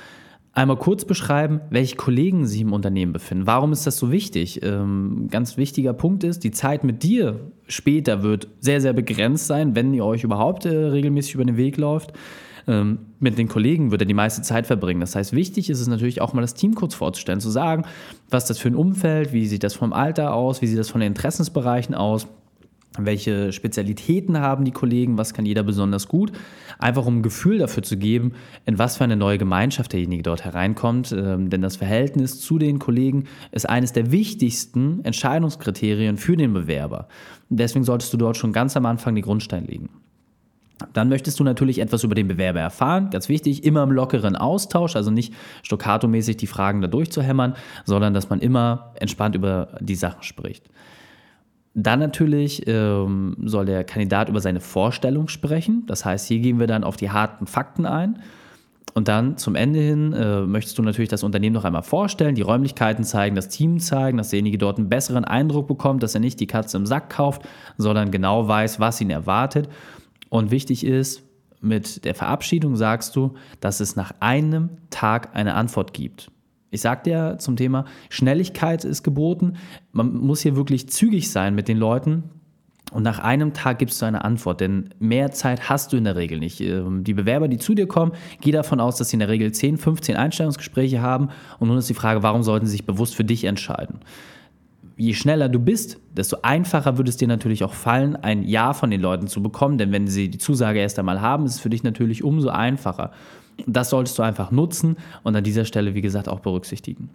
einmal 0.57 0.77
kurz 0.77 1.05
beschreiben, 1.05 1.61
welche 1.69 1.95
Kollegen 1.95 2.47
sich 2.47 2.61
im 2.61 2.73
Unternehmen 2.73 3.13
befinden. 3.13 3.45
Warum 3.45 3.71
ist 3.73 3.85
das 3.85 3.97
so 3.97 4.11
wichtig? 4.11 4.63
Ähm, 4.63 5.27
ganz 5.29 5.55
wichtiger 5.55 5.93
Punkt 5.93 6.23
ist, 6.23 6.43
die 6.43 6.49
Zeit 6.49 6.83
mit 6.83 7.03
dir 7.03 7.51
später 7.67 8.23
wird 8.23 8.47
sehr, 8.59 8.81
sehr 8.81 8.93
begrenzt 8.93 9.45
sein, 9.45 9.75
wenn 9.75 9.93
ihr 9.93 10.03
euch 10.03 10.23
überhaupt 10.23 10.65
äh, 10.65 10.69
regelmäßig 10.69 11.35
über 11.35 11.45
den 11.45 11.57
Weg 11.57 11.77
läuft. 11.77 12.13
Ähm, 12.67 12.97
mit 13.19 13.37
den 13.37 13.47
Kollegen 13.47 13.91
wird 13.91 14.01
er 14.01 14.07
die 14.07 14.15
meiste 14.15 14.41
Zeit 14.41 14.65
verbringen. 14.65 14.99
Das 14.99 15.15
heißt, 15.15 15.31
wichtig 15.33 15.69
ist 15.69 15.79
es 15.79 15.87
natürlich 15.87 16.21
auch 16.21 16.33
mal 16.33 16.41
das 16.41 16.55
Team 16.55 16.73
kurz 16.73 16.95
vorzustellen, 16.95 17.39
zu 17.39 17.51
sagen, 17.51 17.85
was 18.31 18.45
das 18.45 18.57
für 18.57 18.69
ein 18.69 18.75
Umfeld, 18.75 19.33
wie 19.33 19.45
sieht 19.45 19.63
das 19.63 19.75
vom 19.75 19.93
Alter 19.93 20.33
aus, 20.33 20.63
wie 20.63 20.67
sieht 20.67 20.79
das 20.79 20.89
von 20.89 21.01
den 21.01 21.09
Interessensbereichen 21.09 21.93
aus 21.93 22.27
welche 23.05 23.51
Spezialitäten 23.51 24.39
haben 24.39 24.65
die 24.65 24.71
Kollegen, 24.71 25.17
was 25.17 25.33
kann 25.33 25.45
jeder 25.45 25.63
besonders 25.63 26.07
gut, 26.07 26.31
einfach 26.79 27.05
um 27.05 27.19
ein 27.19 27.23
Gefühl 27.23 27.59
dafür 27.59 27.83
zu 27.83 27.97
geben, 27.97 28.33
in 28.65 28.79
was 28.79 28.97
für 28.97 29.03
eine 29.03 29.15
neue 29.15 29.37
Gemeinschaft 29.37 29.93
derjenige 29.93 30.23
dort 30.23 30.45
hereinkommt. 30.45 31.11
Ähm, 31.11 31.49
denn 31.49 31.61
das 31.61 31.75
Verhältnis 31.75 32.41
zu 32.41 32.57
den 32.57 32.79
Kollegen 32.79 33.25
ist 33.51 33.67
eines 33.67 33.93
der 33.93 34.11
wichtigsten 34.11 35.03
Entscheidungskriterien 35.03 36.17
für 36.17 36.37
den 36.37 36.53
Bewerber. 36.53 37.07
Deswegen 37.49 37.85
solltest 37.85 38.13
du 38.13 38.17
dort 38.17 38.37
schon 38.37 38.53
ganz 38.53 38.75
am 38.75 38.85
Anfang 38.85 39.15
die 39.15 39.21
Grundsteine 39.21 39.67
legen. 39.67 39.89
Dann 40.93 41.09
möchtest 41.09 41.39
du 41.39 41.43
natürlich 41.43 41.79
etwas 41.79 42.03
über 42.03 42.13
den 42.13 42.27
Bewerber 42.27 42.59
erfahren. 42.59 43.09
Ganz 43.09 43.29
wichtig, 43.29 43.63
immer 43.63 43.83
im 43.83 43.91
lockeren 43.91 44.35
Austausch, 44.35 44.95
also 44.95 45.09
nicht 45.09 45.33
stoccato-mäßig 45.63 46.37
die 46.37 46.47
Fragen 46.47 46.81
da 46.81 46.87
durchzuhämmern, 46.87 47.55
sondern 47.85 48.13
dass 48.13 48.29
man 48.29 48.39
immer 48.39 48.93
entspannt 48.99 49.35
über 49.35 49.77
die 49.79 49.95
Sachen 49.95 50.23
spricht. 50.23 50.69
Dann 51.79 51.99
natürlich 51.99 52.67
ähm, 52.67 53.35
soll 53.45 53.67
der 53.67 53.83
Kandidat 53.83 54.29
über 54.29 54.41
seine 54.41 54.61
Vorstellung 54.61 55.27
sprechen. 55.27 55.83
Das 55.85 56.05
heißt, 56.05 56.27
hier 56.27 56.39
gehen 56.39 56.59
wir 56.59 56.65
dann 56.65 56.83
auf 56.83 56.97
die 56.97 57.11
harten 57.11 57.45
Fakten 57.45 57.85
ein. 57.85 58.17
Und 58.95 59.07
dann 59.07 59.37
zum 59.37 59.53
Ende 59.53 59.79
hin 59.79 60.11
äh, 60.11 60.41
möchtest 60.41 60.79
du 60.79 60.81
natürlich 60.81 61.09
das 61.09 61.21
Unternehmen 61.21 61.53
noch 61.53 61.65
einmal 61.65 61.83
vorstellen, 61.83 62.33
die 62.33 62.41
Räumlichkeiten 62.41 63.03
zeigen, 63.03 63.35
das 63.35 63.49
Team 63.49 63.79
zeigen, 63.79 64.17
dass 64.17 64.29
derjenige 64.29 64.57
dort 64.57 64.79
einen 64.79 64.89
besseren 64.89 65.23
Eindruck 65.23 65.67
bekommt, 65.67 66.01
dass 66.01 66.15
er 66.15 66.19
nicht 66.19 66.39
die 66.39 66.47
Katze 66.47 66.77
im 66.77 66.87
Sack 66.87 67.11
kauft, 67.11 67.43
sondern 67.77 68.09
genau 68.09 68.47
weiß, 68.47 68.79
was 68.79 68.99
ihn 68.99 69.11
erwartet. 69.11 69.69
Und 70.29 70.49
wichtig 70.49 70.83
ist, 70.83 71.21
mit 71.61 72.05
der 72.05 72.15
Verabschiedung 72.15 72.75
sagst 72.75 73.15
du, 73.15 73.35
dass 73.59 73.81
es 73.81 73.95
nach 73.95 74.13
einem 74.19 74.69
Tag 74.89 75.35
eine 75.35 75.53
Antwort 75.53 75.93
gibt. 75.93 76.31
Ich 76.69 76.81
sagte 76.81 77.09
ja 77.09 77.37
zum 77.37 77.55
Thema, 77.55 77.85
Schnelligkeit 78.09 78.83
ist 78.83 79.03
geboten. 79.03 79.53
Man 79.91 80.15
muss 80.15 80.41
hier 80.41 80.55
wirklich 80.55 80.89
zügig 80.89 81.31
sein 81.31 81.55
mit 81.55 81.67
den 81.67 81.77
Leuten. 81.77 82.23
Und 82.91 83.03
nach 83.03 83.19
einem 83.19 83.53
Tag 83.53 83.79
gibst 83.79 84.01
du 84.01 84.05
eine 84.05 84.23
Antwort, 84.23 84.61
denn 84.61 84.89
mehr 84.99 85.31
Zeit 85.31 85.69
hast 85.69 85.91
du 85.91 85.97
in 85.97 86.05
der 86.05 86.15
Regel 86.15 86.39
nicht. 86.39 86.61
Ähm, 86.61 87.03
die 87.03 87.13
Bewerber, 87.13 87.49
die 87.49 87.57
zu 87.57 87.75
dir 87.75 87.87
kommen, 87.87 88.13
geh 88.39 88.51
davon 88.51 88.79
aus, 88.79 88.95
dass 88.95 89.09
sie 89.09 89.15
in 89.15 89.19
der 89.19 89.27
Regel 89.27 89.51
10, 89.51 89.77
15 89.77 90.15
Einstellungsgespräche 90.15 91.01
haben. 91.01 91.29
Und 91.59 91.67
nun 91.67 91.77
ist 91.77 91.89
die 91.89 91.93
Frage, 91.93 92.23
warum 92.23 92.43
sollten 92.43 92.65
sie 92.65 92.71
sich 92.71 92.85
bewusst 92.85 93.15
für 93.15 93.25
dich 93.25 93.43
entscheiden? 93.43 93.99
Je 94.95 95.13
schneller 95.13 95.49
du 95.49 95.59
bist, 95.59 95.99
desto 96.15 96.37
einfacher 96.43 96.97
würde 96.97 97.09
es 97.09 97.17
dir 97.17 97.27
natürlich 97.27 97.63
auch 97.63 97.73
fallen, 97.73 98.15
ein 98.15 98.43
Ja 98.43 98.73
von 98.73 98.89
den 98.89 99.01
Leuten 99.01 99.27
zu 99.27 99.43
bekommen. 99.43 99.77
Denn 99.77 99.91
wenn 99.91 100.07
sie 100.07 100.29
die 100.29 100.39
Zusage 100.39 100.79
erst 100.79 100.97
einmal 100.97 101.21
haben, 101.21 101.45
ist 101.45 101.55
es 101.55 101.59
für 101.59 101.69
dich 101.69 101.83
natürlich 101.83 102.23
umso 102.23 102.49
einfacher. 102.49 103.11
Das 103.65 103.89
solltest 103.89 104.17
du 104.19 104.23
einfach 104.23 104.51
nutzen 104.51 104.97
und 105.23 105.35
an 105.35 105.43
dieser 105.43 105.65
Stelle, 105.65 105.95
wie 105.95 106.01
gesagt, 106.01 106.29
auch 106.29 106.39
berücksichtigen. 106.39 107.09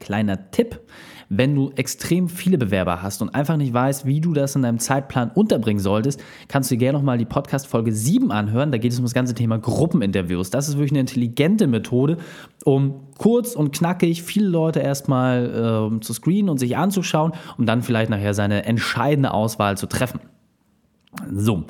Kleiner 0.00 0.50
Tipp, 0.50 0.80
wenn 1.28 1.54
du 1.54 1.70
extrem 1.76 2.28
viele 2.28 2.58
Bewerber 2.58 3.02
hast 3.02 3.22
und 3.22 3.34
einfach 3.34 3.56
nicht 3.56 3.72
weißt, 3.72 4.06
wie 4.06 4.20
du 4.20 4.32
das 4.34 4.54
in 4.56 4.62
deinem 4.62 4.78
Zeitplan 4.78 5.30
unterbringen 5.30 5.80
solltest, 5.80 6.22
kannst 6.48 6.70
du 6.70 6.74
dir 6.74 6.80
gerne 6.80 6.98
nochmal 6.98 7.18
die 7.18 7.24
Podcast-Folge 7.24 7.92
7 7.92 8.30
anhören. 8.30 8.70
Da 8.70 8.78
geht 8.78 8.92
es 8.92 8.98
um 8.98 9.04
das 9.04 9.14
ganze 9.14 9.34
Thema 9.34 9.58
Gruppeninterviews. 9.58 10.50
Das 10.50 10.68
ist 10.68 10.74
wirklich 10.74 10.92
eine 10.92 11.00
intelligente 11.00 11.66
Methode, 11.66 12.18
um 12.64 13.00
kurz 13.18 13.54
und 13.54 13.74
knackig 13.74 14.22
viele 14.22 14.46
Leute 14.46 14.80
erstmal 14.80 15.92
äh, 15.96 16.00
zu 16.00 16.12
screenen 16.12 16.50
und 16.50 16.58
sich 16.58 16.76
anzuschauen, 16.76 17.32
um 17.58 17.66
dann 17.66 17.82
vielleicht 17.82 18.10
nachher 18.10 18.34
seine 18.34 18.64
entscheidende 18.64 19.32
Auswahl 19.32 19.76
zu 19.76 19.86
treffen. 19.86 20.20
So. 21.32 21.64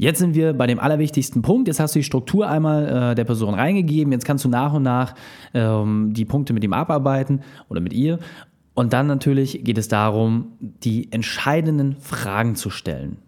Jetzt 0.00 0.20
sind 0.20 0.36
wir 0.36 0.52
bei 0.52 0.68
dem 0.68 0.78
allerwichtigsten 0.78 1.42
Punkt. 1.42 1.66
Jetzt 1.66 1.80
hast 1.80 1.96
du 1.96 1.98
die 1.98 2.04
Struktur 2.04 2.48
einmal 2.48 2.86
äh, 3.10 3.14
der 3.16 3.24
Person 3.24 3.54
reingegeben. 3.54 4.12
Jetzt 4.12 4.24
kannst 4.24 4.44
du 4.44 4.48
nach 4.48 4.72
und 4.72 4.84
nach 4.84 5.16
ähm, 5.54 6.12
die 6.14 6.24
Punkte 6.24 6.52
mit 6.52 6.62
ihm 6.62 6.72
abarbeiten 6.72 7.42
oder 7.68 7.80
mit 7.80 7.92
ihr. 7.92 8.20
Und 8.74 8.92
dann 8.92 9.08
natürlich 9.08 9.64
geht 9.64 9.76
es 9.76 9.88
darum, 9.88 10.52
die 10.60 11.10
entscheidenden 11.10 11.96
Fragen 11.96 12.54
zu 12.54 12.70
stellen. 12.70 13.18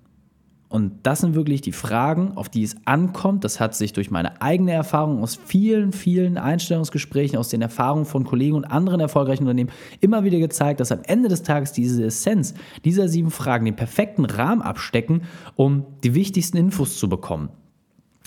Und 0.71 0.93
das 1.03 1.19
sind 1.19 1.35
wirklich 1.35 1.63
die 1.63 1.73
Fragen, 1.73 2.37
auf 2.37 2.49
die 2.49 2.63
es 2.63 2.77
ankommt. 2.85 3.43
Das 3.43 3.59
hat 3.59 3.75
sich 3.75 3.93
durch 3.93 4.13
meine 4.13 4.41
eigene 4.41 4.71
Erfahrung 4.71 5.21
aus 5.21 5.35
vielen, 5.35 5.93
vielen 5.93 6.39
Einstellungsgesprächen, 6.39 7.39
aus 7.39 7.49
den 7.49 7.61
Erfahrungen 7.61 8.05
von 8.05 8.23
Kollegen 8.23 8.55
und 8.55 8.65
anderen 8.65 9.01
erfolgreichen 9.01 9.43
Unternehmen 9.43 9.71
immer 10.01 10.23
wieder 10.23 10.39
gezeigt, 10.39 10.79
dass 10.79 10.93
am 10.93 11.01
Ende 11.03 11.29
des 11.29 11.43
Tages 11.43 11.73
diese 11.73 12.05
Essenz 12.05 12.55
dieser 12.85 13.09
sieben 13.09 13.33
Fragen 13.33 13.65
den 13.65 13.75
perfekten 13.75 14.25
Rahmen 14.25 14.63
abstecken, 14.63 15.23
um 15.57 15.87
die 16.05 16.15
wichtigsten 16.15 16.57
Infos 16.57 16.99
zu 16.99 17.09
bekommen. 17.09 17.49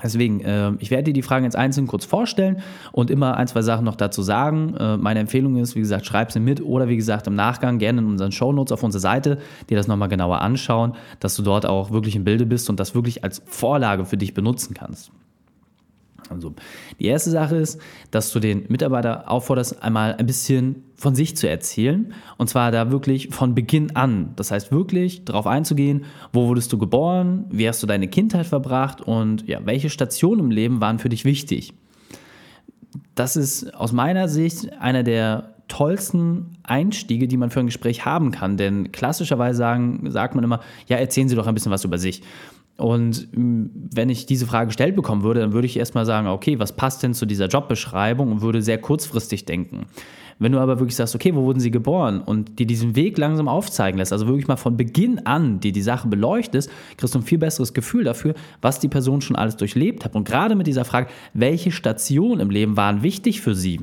Deswegen, 0.03 0.41
äh, 0.41 0.71
ich 0.79 0.91
werde 0.91 1.05
dir 1.05 1.13
die 1.13 1.21
Fragen 1.21 1.45
jetzt 1.45 1.55
einzeln 1.55 1.87
kurz 1.87 2.05
vorstellen 2.05 2.61
und 2.91 3.09
immer 3.09 3.37
ein, 3.37 3.47
zwei 3.47 3.61
Sachen 3.61 3.85
noch 3.85 3.95
dazu 3.95 4.21
sagen. 4.21 4.75
Äh, 4.75 4.97
meine 4.97 5.19
Empfehlung 5.19 5.55
ist, 5.57 5.75
wie 5.75 5.79
gesagt, 5.79 6.05
schreib 6.05 6.31
sie 6.31 6.39
mit 6.39 6.61
oder 6.61 6.87
wie 6.87 6.97
gesagt 6.97 7.27
im 7.27 7.35
Nachgang 7.35 7.79
gerne 7.79 8.01
in 8.01 8.07
unseren 8.07 8.31
Shownotes 8.31 8.71
auf 8.71 8.83
unserer 8.83 9.01
Seite 9.01 9.37
dir 9.69 9.77
das 9.77 9.87
nochmal 9.87 10.09
genauer 10.09 10.41
anschauen, 10.41 10.93
dass 11.19 11.35
du 11.35 11.43
dort 11.43 11.65
auch 11.65 11.91
wirklich 11.91 12.15
im 12.15 12.23
Bilde 12.23 12.45
bist 12.45 12.69
und 12.69 12.79
das 12.79 12.93
wirklich 12.95 13.23
als 13.23 13.41
Vorlage 13.45 14.05
für 14.05 14.17
dich 14.17 14.33
benutzen 14.33 14.73
kannst. 14.73 15.11
Also 16.29 16.53
die 16.99 17.05
erste 17.05 17.29
Sache 17.29 17.55
ist, 17.57 17.79
dass 18.11 18.31
du 18.31 18.39
den 18.39 18.65
Mitarbeiter 18.69 19.29
aufforderst, 19.29 19.81
einmal 19.83 20.15
ein 20.15 20.25
bisschen 20.25 20.83
von 20.95 21.15
sich 21.15 21.35
zu 21.35 21.49
erzählen. 21.49 22.13
Und 22.37 22.49
zwar 22.49 22.71
da 22.71 22.91
wirklich 22.91 23.29
von 23.29 23.55
Beginn 23.55 23.95
an. 23.95 24.33
Das 24.35 24.51
heißt 24.51 24.71
wirklich 24.71 25.25
darauf 25.25 25.47
einzugehen, 25.47 26.05
wo 26.31 26.47
wurdest 26.47 26.71
du 26.71 26.77
geboren, 26.77 27.45
wie 27.49 27.67
hast 27.67 27.83
du 27.83 27.87
deine 27.87 28.07
Kindheit 28.07 28.45
verbracht 28.45 29.01
und 29.01 29.47
ja, 29.47 29.59
welche 29.65 29.89
Stationen 29.89 30.39
im 30.39 30.51
Leben 30.51 30.81
waren 30.81 30.99
für 30.99 31.09
dich 31.09 31.25
wichtig. 31.25 31.73
Das 33.15 33.35
ist 33.35 33.73
aus 33.75 33.91
meiner 33.91 34.27
Sicht 34.27 34.73
einer 34.73 35.03
der 35.03 35.53
tollsten 35.67 36.57
Einstiege, 36.63 37.27
die 37.27 37.37
man 37.37 37.49
für 37.49 37.59
ein 37.59 37.65
Gespräch 37.65 38.05
haben 38.05 38.31
kann. 38.31 38.57
Denn 38.57 38.91
klassischerweise 38.91 39.57
sagen, 39.57 40.09
sagt 40.11 40.35
man 40.35 40.43
immer, 40.43 40.59
ja, 40.87 40.97
erzählen 40.97 41.29
Sie 41.29 41.35
doch 41.35 41.47
ein 41.47 41.53
bisschen 41.53 41.71
was 41.71 41.83
über 41.83 41.97
sich. 41.97 42.21
Und 42.77 43.27
mm, 43.35 43.65
wenn 43.93 44.09
ich 44.09 44.25
diese 44.25 44.47
Frage 44.47 44.67
gestellt 44.67 44.95
bekommen 44.95 45.23
würde, 45.23 45.41
dann 45.41 45.53
würde 45.53 45.67
ich 45.67 45.77
erstmal 45.77 46.05
sagen, 46.05 46.27
okay, 46.27 46.59
was 46.59 46.75
passt 46.75 47.03
denn 47.03 47.13
zu 47.13 47.25
dieser 47.25 47.47
Jobbeschreibung 47.47 48.31
und 48.31 48.41
würde 48.41 48.61
sehr 48.61 48.79
kurzfristig 48.79 49.45
denken. 49.45 49.85
Wenn 50.39 50.51
du 50.51 50.59
aber 50.59 50.79
wirklich 50.79 50.95
sagst, 50.95 51.13
okay, 51.13 51.35
wo 51.35 51.43
wurden 51.43 51.59
sie 51.59 51.71
geboren 51.71 52.21
und 52.21 52.57
dir 52.57 52.65
diesen 52.65 52.95
Weg 52.95 53.17
langsam 53.17 53.47
aufzeigen 53.47 53.99
lässt, 53.99 54.11
also 54.11 54.27
wirklich 54.27 54.47
mal 54.47 54.55
von 54.55 54.77
Beginn 54.77 55.25
an 55.25 55.59
dir 55.59 55.71
die 55.71 55.81
Sache 55.81 56.07
beleuchtest, 56.07 56.71
kriegst 56.97 57.13
du 57.13 57.19
ein 57.19 57.23
viel 57.23 57.37
besseres 57.37 57.73
Gefühl 57.73 58.03
dafür, 58.03 58.33
was 58.61 58.79
die 58.79 58.87
Person 58.87 59.21
schon 59.21 59.35
alles 59.35 59.57
durchlebt 59.57 60.03
hat. 60.03 60.15
Und 60.15 60.27
gerade 60.27 60.55
mit 60.55 60.65
dieser 60.65 60.85
Frage, 60.85 61.07
welche 61.33 61.71
Stationen 61.71 62.39
im 62.39 62.49
Leben 62.49 62.75
waren 62.75 63.03
wichtig 63.03 63.41
für 63.41 63.53
sie, 63.53 63.81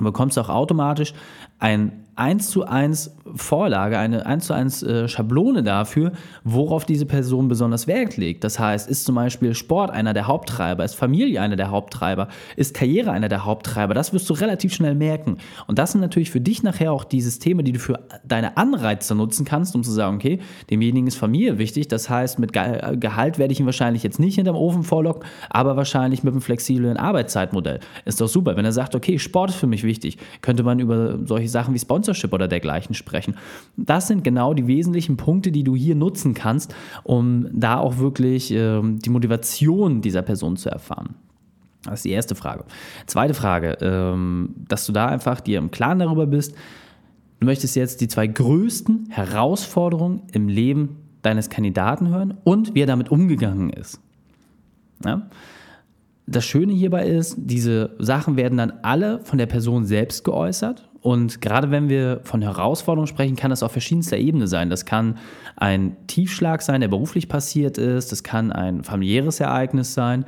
bekommst 0.00 0.36
du 0.36 0.40
auch 0.40 0.48
automatisch 0.48 1.12
ein 1.58 2.03
1 2.16 2.50
zu 2.50 2.64
1 2.64 3.14
Vorlage, 3.34 3.98
eine 3.98 4.26
1 4.26 4.46
zu 4.46 4.52
1 4.52 4.82
äh, 4.82 5.08
Schablone 5.08 5.62
dafür, 5.62 6.12
worauf 6.44 6.84
diese 6.84 7.06
Person 7.06 7.48
besonders 7.48 7.86
Wert 7.86 8.16
legt. 8.16 8.44
Das 8.44 8.58
heißt, 8.58 8.88
ist 8.88 9.04
zum 9.04 9.14
Beispiel 9.14 9.54
Sport 9.54 9.90
einer 9.90 10.12
der 10.12 10.26
Haupttreiber, 10.26 10.84
ist 10.84 10.94
Familie 10.94 11.40
einer 11.40 11.56
der 11.56 11.70
Haupttreiber, 11.70 12.28
ist 12.56 12.74
Karriere 12.74 13.10
einer 13.10 13.28
der 13.28 13.44
Haupttreiber. 13.44 13.94
Das 13.94 14.12
wirst 14.12 14.28
du 14.30 14.34
relativ 14.34 14.74
schnell 14.74 14.94
merken. 14.94 15.38
Und 15.66 15.78
das 15.78 15.92
sind 15.92 16.00
natürlich 16.00 16.30
für 16.30 16.40
dich 16.40 16.62
nachher 16.62 16.92
auch 16.92 17.04
die 17.04 17.20
Systeme, 17.20 17.64
die 17.64 17.72
du 17.72 17.78
für 17.78 18.00
deine 18.24 18.56
Anreize 18.56 19.14
nutzen 19.14 19.44
kannst, 19.44 19.74
um 19.74 19.82
zu 19.82 19.90
sagen, 19.90 20.16
okay, 20.16 20.40
demjenigen 20.70 21.06
ist 21.06 21.16
Familie 21.16 21.58
wichtig. 21.58 21.88
Das 21.88 22.08
heißt, 22.10 22.38
mit 22.38 22.52
Gehalt 22.52 23.38
werde 23.38 23.52
ich 23.52 23.60
ihn 23.60 23.66
wahrscheinlich 23.66 24.02
jetzt 24.02 24.20
nicht 24.20 24.36
hinterm 24.36 24.56
Ofen 24.56 24.82
vorlocken, 24.82 25.24
aber 25.50 25.76
wahrscheinlich 25.76 26.22
mit 26.22 26.32
einem 26.32 26.42
flexiblen 26.42 26.96
Arbeitszeitmodell. 26.96 27.80
Ist 28.04 28.20
doch 28.20 28.28
super. 28.28 28.56
Wenn 28.56 28.64
er 28.64 28.72
sagt, 28.72 28.94
okay, 28.94 29.18
Sport 29.18 29.50
ist 29.50 29.56
für 29.56 29.66
mich 29.66 29.82
wichtig, 29.82 30.18
könnte 30.42 30.62
man 30.62 30.78
über 30.78 31.18
solche 31.24 31.48
Sachen 31.48 31.74
wie 31.74 31.78
Sponsorship 32.04 32.32
oder 32.32 32.48
dergleichen 32.48 32.94
sprechen. 32.94 33.36
Das 33.76 34.08
sind 34.08 34.24
genau 34.24 34.54
die 34.54 34.66
wesentlichen 34.66 35.16
Punkte, 35.16 35.50
die 35.50 35.64
du 35.64 35.74
hier 35.74 35.94
nutzen 35.94 36.34
kannst, 36.34 36.74
um 37.02 37.48
da 37.52 37.78
auch 37.78 37.98
wirklich 37.98 38.52
äh, 38.52 38.80
die 38.82 39.10
Motivation 39.10 40.02
dieser 40.02 40.22
Person 40.22 40.56
zu 40.56 40.68
erfahren. 40.68 41.14
Das 41.84 41.94
ist 41.94 42.04
die 42.04 42.10
erste 42.10 42.34
Frage. 42.34 42.64
Zweite 43.06 43.34
Frage, 43.34 43.78
ähm, 43.80 44.54
dass 44.68 44.86
du 44.86 44.92
da 44.92 45.06
einfach 45.06 45.40
dir 45.40 45.58
im 45.58 45.70
Klaren 45.70 45.98
darüber 45.98 46.26
bist, 46.26 46.54
du 47.40 47.46
möchtest 47.46 47.76
jetzt 47.76 48.00
die 48.00 48.08
zwei 48.08 48.26
größten 48.26 49.08
Herausforderungen 49.10 50.22
im 50.32 50.48
Leben 50.48 50.96
deines 51.22 51.48
Kandidaten 51.48 52.08
hören 52.08 52.34
und 52.44 52.74
wie 52.74 52.82
er 52.82 52.86
damit 52.86 53.10
umgegangen 53.10 53.70
ist. 53.70 54.00
Ja? 55.04 55.28
Das 56.26 56.44
Schöne 56.44 56.72
hierbei 56.72 57.06
ist, 57.06 57.36
diese 57.38 57.94
Sachen 57.98 58.36
werden 58.36 58.56
dann 58.56 58.72
alle 58.82 59.20
von 59.20 59.36
der 59.36 59.46
Person 59.46 59.84
selbst 59.84 60.24
geäußert 60.24 60.88
und 61.04 61.42
gerade 61.42 61.70
wenn 61.70 61.90
wir 61.90 62.22
von 62.24 62.40
Herausforderungen 62.40 63.06
sprechen, 63.06 63.36
kann 63.36 63.50
das 63.50 63.62
auf 63.62 63.72
verschiedenster 63.72 64.16
Ebene 64.16 64.46
sein. 64.46 64.70
Das 64.70 64.86
kann 64.86 65.18
ein 65.54 65.98
Tiefschlag 66.06 66.62
sein, 66.62 66.80
der 66.80 66.88
beruflich 66.88 67.28
passiert 67.28 67.76
ist. 67.76 68.10
Das 68.10 68.22
kann 68.22 68.50
ein 68.50 68.84
familiäres 68.84 69.38
Ereignis 69.38 69.92
sein. 69.92 70.24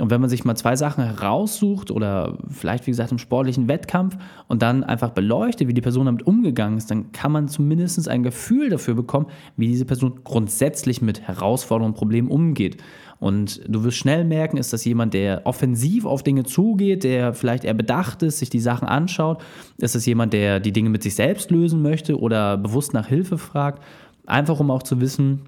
Und 0.00 0.10
wenn 0.10 0.20
man 0.20 0.28
sich 0.28 0.44
mal 0.44 0.56
zwei 0.56 0.74
Sachen 0.74 1.04
heraussucht 1.04 1.92
oder 1.92 2.38
vielleicht, 2.50 2.88
wie 2.88 2.90
gesagt, 2.90 3.12
im 3.12 3.18
sportlichen 3.18 3.68
Wettkampf 3.68 4.18
und 4.48 4.62
dann 4.62 4.82
einfach 4.82 5.10
beleuchtet, 5.10 5.68
wie 5.68 5.74
die 5.74 5.80
Person 5.80 6.06
damit 6.06 6.26
umgegangen 6.26 6.76
ist, 6.76 6.90
dann 6.90 7.12
kann 7.12 7.30
man 7.30 7.46
zumindest 7.46 8.08
ein 8.08 8.24
Gefühl 8.24 8.68
dafür 8.68 8.94
bekommen, 8.94 9.26
wie 9.56 9.68
diese 9.68 9.84
Person 9.84 10.22
grundsätzlich 10.24 11.00
mit 11.00 11.20
Herausforderungen 11.20 11.92
und 11.92 11.98
Problemen 11.98 12.28
umgeht. 12.28 12.82
Und 13.18 13.62
du 13.66 13.84
wirst 13.84 13.96
schnell 13.96 14.24
merken, 14.24 14.56
ist 14.56 14.72
das 14.72 14.84
jemand, 14.84 15.14
der 15.14 15.42
offensiv 15.44 16.04
auf 16.04 16.22
Dinge 16.22 16.44
zugeht, 16.44 17.04
der 17.04 17.32
vielleicht 17.32 17.64
eher 17.64 17.74
bedacht 17.74 18.22
ist, 18.22 18.38
sich 18.38 18.50
die 18.50 18.60
Sachen 18.60 18.86
anschaut? 18.86 19.42
Ist 19.78 19.94
das 19.94 20.06
jemand, 20.06 20.32
der 20.32 20.60
die 20.60 20.72
Dinge 20.72 20.90
mit 20.90 21.02
sich 21.02 21.14
selbst 21.14 21.50
lösen 21.50 21.82
möchte 21.82 22.18
oder 22.18 22.58
bewusst 22.58 22.92
nach 22.92 23.06
Hilfe 23.06 23.38
fragt? 23.38 23.82
Einfach 24.26 24.60
um 24.60 24.70
auch 24.70 24.82
zu 24.82 25.00
wissen, 25.00 25.42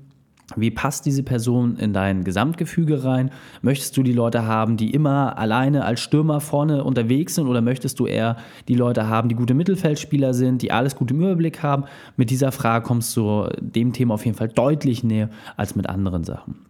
wie 0.56 0.70
passt 0.70 1.04
diese 1.04 1.22
Person 1.22 1.76
in 1.76 1.92
dein 1.92 2.24
Gesamtgefüge 2.24 3.04
rein? 3.04 3.30
Möchtest 3.60 3.96
du 3.96 4.02
die 4.02 4.14
Leute 4.14 4.46
haben, 4.46 4.78
die 4.78 4.92
immer 4.92 5.36
alleine 5.36 5.84
als 5.84 6.00
Stürmer 6.00 6.40
vorne 6.40 6.84
unterwegs 6.84 7.34
sind 7.34 7.48
oder 7.48 7.60
möchtest 7.60 8.00
du 8.00 8.06
eher 8.06 8.38
die 8.66 8.74
Leute 8.74 9.08
haben, 9.08 9.28
die 9.28 9.34
gute 9.34 9.52
Mittelfeldspieler 9.52 10.32
sind, 10.32 10.62
die 10.62 10.72
alles 10.72 10.96
gut 10.96 11.10
im 11.10 11.18
Überblick 11.18 11.62
haben? 11.62 11.84
Mit 12.16 12.30
dieser 12.30 12.50
Frage 12.50 12.86
kommst 12.86 13.14
du 13.16 13.46
dem 13.60 13.92
Thema 13.92 14.14
auf 14.14 14.24
jeden 14.24 14.38
Fall 14.38 14.48
deutlich 14.48 15.04
näher 15.04 15.28
als 15.58 15.76
mit 15.76 15.86
anderen 15.86 16.24
Sachen. 16.24 16.67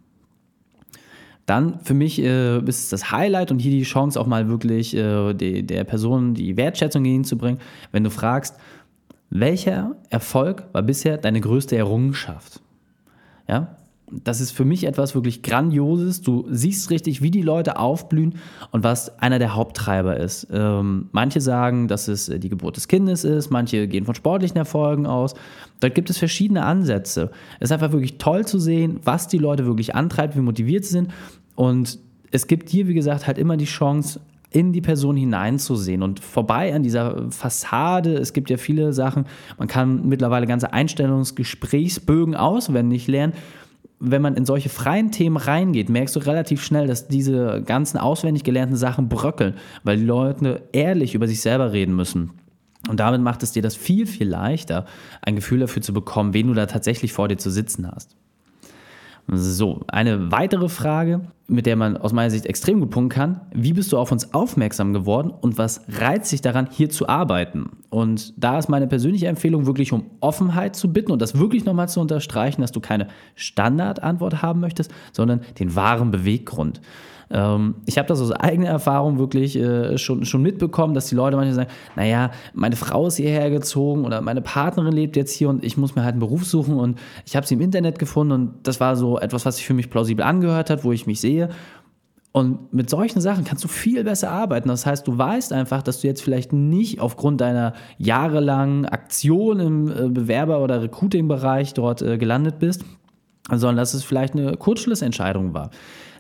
Dann 1.49 1.81
für 1.81 1.95
mich 1.95 2.21
äh, 2.23 2.59
ist 2.59 2.79
es 2.79 2.89
das 2.91 3.11
Highlight 3.11 3.51
und 3.51 3.59
hier 3.59 3.71
die 3.71 3.83
Chance 3.83 4.21
auch 4.21 4.27
mal 4.27 4.51
wirklich 4.51 4.95
äh, 4.95 5.33
die, 5.33 5.67
der 5.67 5.85
Person 5.85 6.35
die 6.35 6.59
Wertschätzung 6.59 7.07
entgegenzubringen, 7.07 7.59
wenn 7.91 8.05
du 8.05 8.11
fragst, 8.11 8.57
welcher 9.31 9.97
Erfolg 10.11 10.65
war 10.73 10.83
bisher 10.83 11.17
deine 11.17 11.41
größte 11.41 11.75
Errungenschaft? 11.75 12.61
Ja, 13.49 13.78
das 14.11 14.41
ist 14.41 14.53
für 14.53 14.65
mich 14.65 14.85
etwas 14.85 15.15
wirklich 15.15 15.43
Grandioses. 15.43 16.23
Du 16.23 16.47
siehst 16.51 16.91
richtig, 16.91 17.23
wie 17.23 17.31
die 17.31 17.43
Leute 17.43 17.79
aufblühen 17.79 18.37
und 18.71 18.85
was 18.85 19.19
einer 19.19 19.39
der 19.39 19.55
Haupttreiber 19.55 20.17
ist. 20.17 20.47
Ähm, 20.51 21.09
manche 21.13 21.41
sagen, 21.41 21.89
dass 21.89 22.09
es 22.09 22.29
äh, 22.29 22.39
die 22.39 22.49
Geburt 22.49 22.77
des 22.77 22.89
Kindes 22.89 23.25
ist, 23.25 23.51
manche 23.51 23.89
gehen 23.89 24.05
von 24.05 24.15
sportlichen 24.15 24.57
Erfolgen 24.57 25.07
aus. 25.07 25.35
Dort 25.81 25.95
gibt 25.95 26.11
es 26.11 26.19
verschiedene 26.19 26.65
Ansätze. 26.65 27.31
Es 27.61 27.69
ist 27.69 27.73
einfach 27.73 27.93
wirklich 27.93 28.19
toll 28.19 28.47
zu 28.47 28.59
sehen, 28.59 29.01
was 29.05 29.29
die 29.29 29.39
Leute 29.39 29.67
wirklich 29.67 29.95
antreibt, 29.95 30.37
wie 30.37 30.41
motiviert 30.41 30.85
sie 30.85 30.93
sind. 30.93 31.11
Und 31.55 31.99
es 32.31 32.47
gibt 32.47 32.69
hier, 32.69 32.89
wie 32.89 32.95
gesagt, 32.95 33.27
halt 33.27 33.39
immer 33.39 33.57
die 33.57 33.65
Chance, 33.65 34.21
in 34.51 34.73
die 34.73 34.81
Person 34.81 35.17
hineinzusehen 35.17 36.03
und 36.03 36.21
vorbei 36.21 36.75
an 36.75 36.83
dieser 36.83 37.31
Fassade. 37.31 38.15
Es 38.15 38.33
gibt 38.33 38.49
ja 38.49 38.57
viele 38.57 38.95
Sachen. 38.95 39.27
Man 39.59 39.69
kann 39.69 40.09
mittlerweile 40.09 40.47
ganze 40.47 40.73
Einstellungsgesprächsbögen 40.73 42.35
auswendig 42.35 43.09
lernen 43.09 43.35
wenn 44.01 44.23
man 44.23 44.37
in 44.37 44.47
solche 44.47 44.69
freien 44.69 45.11
Themen 45.11 45.37
reingeht, 45.37 45.89
merkst 45.89 46.15
du 46.17 46.21
relativ 46.21 46.63
schnell, 46.63 46.87
dass 46.87 47.09
diese 47.09 47.63
ganzen 47.65 47.99
auswendig 47.99 48.45
gelernten 48.45 48.77
Sachen 48.77 49.09
bröckeln, 49.09 49.55
weil 49.83 49.97
die 49.97 50.05
Leute 50.05 50.63
ehrlich 50.73 51.15
über 51.15 51.27
sich 51.27 51.41
selber 51.41 51.73
reden 51.73 51.97
müssen. 51.97 52.33
Und 52.89 53.01
damit 53.01 53.21
macht 53.21 53.43
es 53.43 53.53
dir 53.53 53.63
das 53.63 53.75
viel, 53.75 54.07
viel 54.07 54.29
leichter, 54.29 54.87
ein 55.21 55.35
Gefühl 55.35 55.61
dafür 55.61 55.83
zu 55.83 55.93
bekommen, 55.93 56.33
wen 56.33 56.47
du 56.47 56.55
da 56.55 56.67
tatsächlich 56.67 57.13
vor 57.13 57.29
dir 57.29 57.39
zu 57.39 57.51
sitzen 57.51 57.91
hast. 57.91 58.17
So, 59.31 59.83
eine 59.89 60.33
weitere 60.33 60.71
Frage, 60.71 61.21
mit 61.49 61.67
der 61.67 61.77
man 61.77 61.99
aus 61.99 62.15
meiner 62.15 62.31
Sicht 62.31 62.47
extrem 62.47 62.81
gut 62.81 62.91
punkten 62.91 63.15
kann. 63.15 63.41
Wie 63.53 63.75
bist 63.75 63.93
du 63.93 63.99
auf 63.99 64.11
uns 64.11 64.33
aufmerksam 64.33 64.95
geworden 64.95 65.31
und 65.31 65.59
was 65.59 65.83
reizt 65.89 66.33
dich 66.33 66.41
daran, 66.41 66.69
hier 66.71 66.89
zu 66.89 67.09
arbeiten? 67.09 67.71
Und 67.91 68.33
da 68.43 68.59
ist 68.59 68.71
meine 68.71 68.87
persönliche 68.87 69.27
Empfehlung 69.27 69.67
wirklich 69.67 69.93
um 69.93 70.07
Offenheit 70.21 70.77
zu 70.77 70.93
bitten 70.93 71.13
und 71.13 71.21
das 71.21 71.39
wirklich 71.39 71.67
nochmal 71.67 71.91
zu 71.91 72.01
unterstreichen, 72.01 72.63
dass 72.63 72.73
du 72.73 72.81
keine 72.81 73.09
Standardantwort 73.35 74.41
haben 74.41 74.61
möchtest, 74.61 74.93
sondern 75.13 75.41
den 75.59 75.75
wahren 75.75 76.11
Beweggrund. 76.11 76.81
Ähm, 77.31 77.77
ich 77.87 77.99
habe 77.99 78.09
das 78.09 78.21
aus 78.21 78.33
eigener 78.33 78.69
Erfahrung 78.69 79.19
wirklich 79.19 79.57
äh, 79.57 79.99
schon, 79.99 80.25
schon 80.25 80.43
mitbekommen, 80.43 80.95
dass 80.95 81.07
die 81.07 81.15
Leute 81.15 81.37
manchmal 81.37 81.55
sagen, 81.55 81.71
naja, 81.97 82.31
meine 82.55 82.77
Frau 82.77 83.07
ist 83.07 83.17
hierher 83.17 83.51
gezogen 83.51 84.05
oder 84.05 84.21
meine 84.21 84.41
Partnerin 84.41 84.93
lebt 84.93 85.17
jetzt 85.17 85.35
hier 85.35 85.49
und 85.49 85.65
ich 85.65 85.77
muss 85.77 85.95
mir 85.95 86.03
halt 86.03 86.13
einen 86.13 86.21
Beruf 86.21 86.45
suchen 86.45 86.79
und 86.79 86.99
ich 87.27 87.37
habe 87.37 87.47
sie 87.47 87.55
im 87.55 87.61
Internet 87.61 87.99
gefunden 87.99 88.33
und 88.33 88.55
das 88.63 88.81
war 88.81 88.97
so 88.97 89.19
etwas, 89.19 89.45
was 89.45 89.57
sich 89.57 89.67
für 89.67 89.75
mich 89.75 89.91
plausibel 89.91 90.25
angehört 90.25 90.71
hat, 90.71 90.85
wo 90.85 90.93
ich 90.93 91.07
mich 91.07 91.21
sehe. 91.21 91.51
Und 92.31 92.73
mit 92.73 92.91
solchen 92.91 93.21
Sachen 93.21 93.45
kannst 93.45 93.65
du 93.65 93.69
viel 93.69 94.05
besser 94.05 94.31
arbeiten. 94.31 94.69
Das 94.69 94.87
heißt, 94.87 95.09
du 95.09 95.17
weißt 95.17 95.53
einfach, 95.53 95.83
dass 95.83 96.03
du 96.03 96.07
jetzt 96.07 96.23
vielleicht 96.23 96.53
nicht 96.53 97.01
aufgrund 97.01 97.41
deiner 97.41 97.73
jahrelangen 97.97 98.85
Aktion 98.85 99.61
im 99.61 99.89
äh, 99.89 100.09
Bewerber- 100.09 100.63
oder 100.63 100.83
Recruiting-Bereich 100.83 101.75
dort 101.75 102.03
äh, 102.03 102.19
gelandet 102.19 102.59
bist, 102.59 102.85
sondern 103.51 103.77
dass 103.77 103.95
es 103.95 104.05
vielleicht 104.05 104.35
eine 104.35 104.57
Kurzschlussentscheidung 104.57 105.55
war. 105.55 105.71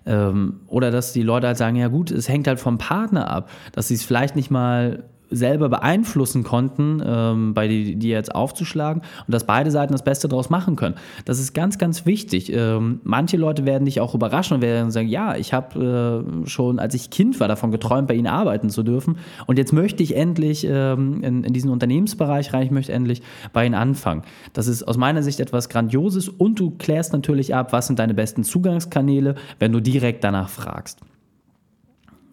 Ähm, 0.08 0.60
oder 0.66 0.90
dass 0.90 1.12
die 1.12 1.22
Leute 1.22 1.46
halt 1.46 1.58
sagen, 1.58 1.76
ja 1.76 1.88
gut, 1.88 2.10
es 2.10 2.28
hängt 2.28 2.48
halt 2.48 2.58
vom 2.58 2.78
Partner 2.78 3.30
ab, 3.30 3.50
dass 3.72 3.88
sie 3.88 3.94
es 3.94 4.02
vielleicht 4.02 4.36
nicht 4.36 4.50
mal 4.50 5.04
selber 5.30 5.68
beeinflussen 5.68 6.42
konnten, 6.42 7.02
ähm, 7.04 7.54
bei 7.54 7.68
die, 7.68 7.96
die 7.96 8.08
jetzt 8.08 8.34
aufzuschlagen 8.34 9.02
und 9.26 9.34
dass 9.34 9.44
beide 9.44 9.70
Seiten 9.70 9.92
das 9.92 10.02
Beste 10.02 10.28
daraus 10.28 10.50
machen 10.50 10.76
können. 10.76 10.94
Das 11.24 11.38
ist 11.38 11.52
ganz, 11.52 11.78
ganz 11.78 12.06
wichtig. 12.06 12.52
Ähm, 12.52 13.00
manche 13.04 13.36
Leute 13.36 13.66
werden 13.66 13.84
dich 13.84 14.00
auch 14.00 14.14
überraschen 14.14 14.56
und 14.56 14.62
werden 14.62 14.90
sagen, 14.90 15.08
ja, 15.08 15.36
ich 15.36 15.52
habe 15.52 16.24
äh, 16.44 16.48
schon, 16.48 16.78
als 16.78 16.94
ich 16.94 17.10
Kind 17.10 17.40
war, 17.40 17.48
davon 17.48 17.70
geträumt, 17.70 18.08
bei 18.08 18.14
Ihnen 18.14 18.26
arbeiten 18.26 18.70
zu 18.70 18.82
dürfen 18.82 19.18
und 19.46 19.58
jetzt 19.58 19.72
möchte 19.72 20.02
ich 20.02 20.16
endlich 20.16 20.66
ähm, 20.68 21.22
in, 21.22 21.44
in 21.44 21.52
diesen 21.52 21.70
Unternehmensbereich 21.70 22.52
rein, 22.52 22.62
ich 22.62 22.70
möchte 22.70 22.92
endlich 22.92 23.22
bei 23.52 23.66
Ihnen 23.66 23.74
anfangen. 23.74 24.22
Das 24.52 24.66
ist 24.66 24.82
aus 24.82 24.96
meiner 24.96 25.22
Sicht 25.22 25.40
etwas 25.40 25.68
Grandioses 25.68 26.28
und 26.28 26.58
du 26.58 26.70
klärst 26.70 27.12
natürlich 27.12 27.54
ab, 27.54 27.72
was 27.72 27.86
sind 27.86 27.98
deine 27.98 28.14
besten 28.14 28.44
Zugangskanäle, 28.44 29.34
wenn 29.58 29.72
du 29.72 29.80
direkt 29.80 30.24
danach 30.24 30.48
fragst. 30.48 31.00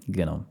Genau. 0.08 0.44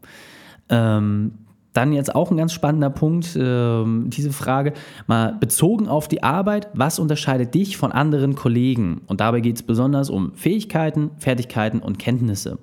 Ähm, 0.68 1.32
dann 1.74 1.92
jetzt 1.92 2.14
auch 2.14 2.30
ein 2.30 2.36
ganz 2.36 2.52
spannender 2.52 2.88
Punkt, 2.88 3.36
äh, 3.36 3.84
diese 4.06 4.32
Frage, 4.32 4.72
mal 5.06 5.36
bezogen 5.38 5.88
auf 5.88 6.08
die 6.08 6.22
Arbeit, 6.22 6.68
was 6.72 6.98
unterscheidet 6.98 7.52
dich 7.54 7.76
von 7.76 7.92
anderen 7.92 8.34
Kollegen? 8.34 9.02
Und 9.06 9.20
dabei 9.20 9.40
geht 9.40 9.56
es 9.56 9.62
besonders 9.62 10.08
um 10.08 10.32
Fähigkeiten, 10.34 11.10
Fertigkeiten 11.18 11.80
und 11.80 11.98
Kenntnisse. 11.98 12.58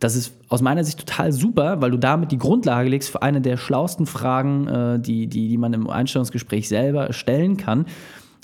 Das 0.00 0.16
ist 0.16 0.34
aus 0.48 0.62
meiner 0.62 0.82
Sicht 0.82 0.98
total 0.98 1.30
super, 1.30 1.80
weil 1.80 1.92
du 1.92 1.98
damit 1.98 2.32
die 2.32 2.38
Grundlage 2.38 2.88
legst 2.88 3.10
für 3.10 3.22
eine 3.22 3.40
der 3.40 3.56
schlauesten 3.56 4.06
Fragen, 4.06 4.66
äh, 4.66 4.98
die, 4.98 5.28
die, 5.28 5.48
die 5.48 5.58
man 5.58 5.72
im 5.74 5.88
Einstellungsgespräch 5.88 6.68
selber 6.68 7.12
stellen 7.12 7.56
kann. 7.56 7.86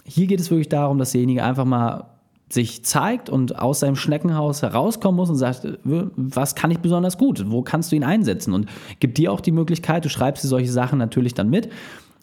Hier 0.05 0.27
geht 0.27 0.39
es 0.39 0.51
wirklich 0.51 0.69
darum, 0.69 0.99
dass 0.99 1.13
derjenige 1.13 1.43
einfach 1.43 1.65
mal 1.65 2.18
sich 2.49 2.85
zeigt 2.85 3.29
und 3.29 3.59
aus 3.59 3.81
seinem 3.81 3.97
Schneckenhaus 3.97 4.63
herauskommen 4.63 5.17
muss 5.17 5.31
und 5.31 5.37
sagt, 5.37 5.65
äh, 5.65 5.77
was 5.85 6.55
kann 6.55 6.71
ich 6.71 6.79
besonders 6.79 7.19
gut, 7.19 7.45
wo 7.51 7.63
kannst 7.63 7.93
du 7.93 7.97
ihn 7.97 8.05
einsetzen 8.05 8.55
und 8.55 8.69
gibt 9.01 9.19
dir 9.19 9.33
auch 9.33 9.41
die 9.41 9.53
Möglichkeit, 9.53 10.05
du 10.05 10.09
schreibst 10.09 10.45
dir 10.45 10.49
solche 10.49 10.73
Sachen 10.73 10.99
natürlich 10.99 11.35
dann 11.35 11.51
mit, 11.51 11.69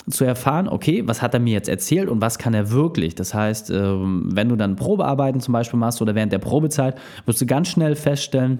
zu 0.09 0.23
erfahren, 0.23 0.67
okay, 0.67 1.03
was 1.07 1.21
hat 1.21 1.33
er 1.33 1.39
mir 1.39 1.53
jetzt 1.53 1.69
erzählt 1.69 2.09
und 2.09 2.21
was 2.21 2.37
kann 2.37 2.53
er 2.53 2.69
wirklich. 2.69 3.15
Das 3.15 3.33
heißt, 3.33 3.71
ähm, 3.71 4.29
wenn 4.31 4.49
du 4.49 4.55
dann 4.55 4.75
Probearbeiten 4.75 5.41
zum 5.41 5.53
Beispiel 5.53 5.79
machst 5.79 6.01
oder 6.01 6.13
während 6.13 6.31
der 6.31 6.39
Probezeit, 6.39 6.95
wirst 7.25 7.41
du 7.41 7.45
ganz 7.45 7.69
schnell 7.69 7.95
feststellen, 7.95 8.59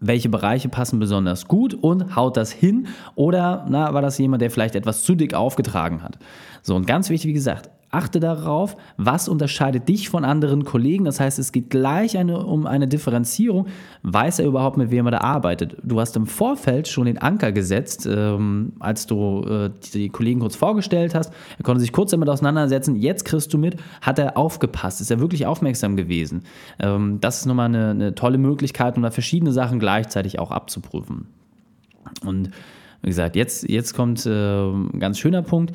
welche 0.00 0.28
Bereiche 0.28 0.68
passen 0.68 0.98
besonders 0.98 1.46
gut 1.46 1.74
und 1.74 2.16
haut 2.16 2.36
das 2.36 2.50
hin 2.50 2.88
oder 3.14 3.64
na, 3.68 3.94
war 3.94 4.02
das 4.02 4.18
jemand, 4.18 4.42
der 4.42 4.50
vielleicht 4.50 4.74
etwas 4.74 5.04
zu 5.04 5.14
dick 5.14 5.34
aufgetragen 5.34 6.02
hat. 6.02 6.18
So, 6.62 6.74
und 6.74 6.86
ganz 6.86 7.10
wichtig, 7.10 7.28
wie 7.28 7.34
gesagt, 7.34 7.70
Achte 7.96 8.20
darauf, 8.20 8.76
was 8.98 9.26
unterscheidet 9.26 9.88
dich 9.88 10.10
von 10.10 10.22
anderen 10.22 10.64
Kollegen. 10.64 11.06
Das 11.06 11.18
heißt, 11.18 11.38
es 11.38 11.50
geht 11.50 11.70
gleich 11.70 12.18
eine, 12.18 12.44
um 12.44 12.66
eine 12.66 12.86
Differenzierung. 12.86 13.68
Weiß 14.02 14.38
er 14.38 14.44
überhaupt, 14.44 14.76
mit 14.76 14.90
wem 14.90 15.06
er 15.06 15.12
da 15.12 15.18
arbeitet? 15.22 15.78
Du 15.82 15.98
hast 15.98 16.14
im 16.14 16.26
Vorfeld 16.26 16.88
schon 16.88 17.06
den 17.06 17.16
Anker 17.16 17.52
gesetzt, 17.52 18.06
ähm, 18.06 18.74
als 18.80 19.06
du 19.06 19.42
äh, 19.48 19.70
die 19.94 20.10
Kollegen 20.10 20.40
kurz 20.40 20.56
vorgestellt 20.56 21.14
hast. 21.14 21.32
Er 21.56 21.64
konnte 21.64 21.80
sich 21.80 21.90
kurz 21.90 22.10
damit 22.10 22.28
auseinandersetzen. 22.28 22.96
Jetzt 22.96 23.24
kriegst 23.24 23.54
du 23.54 23.56
mit, 23.56 23.76
hat 24.02 24.18
er 24.18 24.36
aufgepasst? 24.36 25.00
Ist 25.00 25.10
er 25.10 25.18
wirklich 25.18 25.46
aufmerksam 25.46 25.96
gewesen? 25.96 26.42
Ähm, 26.78 27.16
das 27.22 27.38
ist 27.38 27.46
nochmal 27.46 27.66
eine, 27.66 27.90
eine 27.92 28.14
tolle 28.14 28.36
Möglichkeit, 28.36 28.98
um 28.98 29.04
da 29.04 29.10
verschiedene 29.10 29.52
Sachen 29.52 29.78
gleichzeitig 29.78 30.38
auch 30.38 30.50
abzuprüfen. 30.50 31.28
Und 32.26 32.50
wie 33.00 33.08
gesagt, 33.08 33.36
jetzt, 33.36 33.68
jetzt 33.68 33.94
kommt 33.94 34.26
äh, 34.26 34.30
ein 34.30 35.00
ganz 35.00 35.18
schöner 35.18 35.40
Punkt 35.40 35.72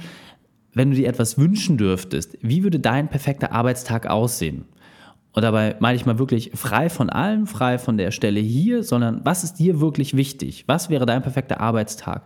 wenn 0.74 0.92
du 0.92 0.96
dir 0.96 1.08
etwas 1.08 1.38
wünschen 1.38 1.78
dürftest, 1.78 2.38
wie 2.42 2.64
würde 2.64 2.80
dein 2.80 3.10
perfekter 3.10 3.52
Arbeitstag 3.52 4.08
aussehen? 4.08 4.66
Und 5.34 5.44
dabei 5.44 5.76
meine 5.80 5.96
ich 5.96 6.06
mal 6.06 6.20
wirklich 6.20 6.52
frei 6.54 6.90
von 6.90 7.10
allem, 7.10 7.48
frei 7.48 7.78
von 7.78 7.98
der 7.98 8.12
Stelle 8.12 8.40
hier, 8.40 8.84
sondern 8.84 9.22
was 9.24 9.44
ist 9.44 9.60
dir 9.60 9.80
wirklich 9.80 10.16
wichtig? 10.16 10.66
Was 10.68 10.90
wäre 10.90 11.06
dein 11.06 11.22
perfekter 11.22 11.62
Arbeitstag? 11.62 12.24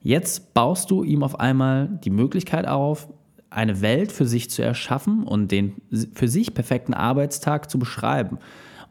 Jetzt 0.00 0.54
baust 0.54 0.90
du 0.90 1.04
ihm 1.04 1.22
auf 1.22 1.38
einmal 1.38 2.00
die 2.04 2.10
Möglichkeit 2.10 2.66
auf, 2.66 3.08
eine 3.50 3.82
Welt 3.82 4.12
für 4.12 4.26
sich 4.26 4.50
zu 4.50 4.62
erschaffen 4.62 5.24
und 5.24 5.52
den 5.52 5.74
für 6.14 6.26
sich 6.26 6.54
perfekten 6.54 6.94
Arbeitstag 6.94 7.70
zu 7.70 7.78
beschreiben. 7.78 8.38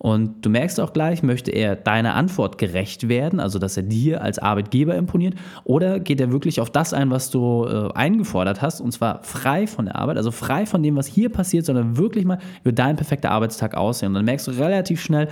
Und 0.02 0.44
du 0.44 0.50
merkst 0.50 0.80
auch 0.80 0.94
gleich, 0.94 1.22
möchte 1.22 1.52
er 1.52 1.76
deiner 1.76 2.16
Antwort 2.16 2.58
gerecht 2.58 3.08
werden, 3.08 3.40
also 3.40 3.60
dass 3.60 3.78
er 3.78 3.84
dir 3.84 4.24
als 4.24 4.40
Arbeitgeber 4.40 4.96
imponiert, 4.96 5.36
oder 5.64 6.00
geht 6.00 6.20
er 6.20 6.32
wirklich 6.32 6.60
auf 6.60 6.72
das 6.72 6.92
ein, 6.92 7.12
was 7.12 7.30
du 7.30 7.66
äh, 7.66 7.94
eingefordert 7.94 8.64
hast, 8.64 8.82
und 8.82 8.92
zwar 8.94 9.22
frei 9.22 9.68
von 9.68 9.86
der 9.86 9.98
Arbeit, 9.98 10.18
also 10.18 10.32
frei 10.32 10.66
von 10.66 10.82
dem, 10.82 10.96
was 10.96 11.06
hier 11.06 11.30
passiert, 11.30 11.68
sondern 11.68 11.98
wirklich 11.98 12.26
mal, 12.26 12.40
wie 12.64 12.74
dein 12.74 12.96
perfekter 12.96 13.30
Arbeitstag 13.30 13.78
aussehen. 13.78 14.08
Und 14.08 14.16
dann 14.16 14.26
merkst 14.26 14.48
du 14.48 14.52
relativ 14.54 15.04
schnell, 15.04 15.28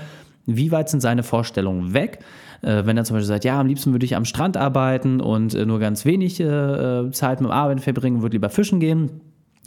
wie 0.45 0.71
weit 0.71 0.87
sind 0.87 0.99
seine 0.99 1.23
Vorstellungen 1.23 1.95
weg. 1.95 2.19
Äh, 2.61 2.85
wenn 2.85 2.95
er 2.95 3.05
zum 3.05 3.15
Beispiel 3.15 3.27
sagt, 3.27 3.45
ja, 3.45 3.59
am 3.59 3.65
liebsten 3.65 3.91
würde 3.91 4.05
ich 4.05 4.15
am 4.15 4.25
Strand 4.25 4.55
arbeiten 4.55 5.19
und 5.19 5.55
äh, 5.55 5.65
nur 5.65 5.79
ganz 5.79 6.05
wenig 6.05 6.39
äh, 6.39 7.09
Zeit 7.09 7.41
mit 7.41 7.49
dem 7.49 7.53
Arbeiten 7.53 7.79
verbringen, 7.79 8.21
würde 8.21 8.35
lieber 8.35 8.49
fischen 8.49 8.79
gehen 8.79 9.09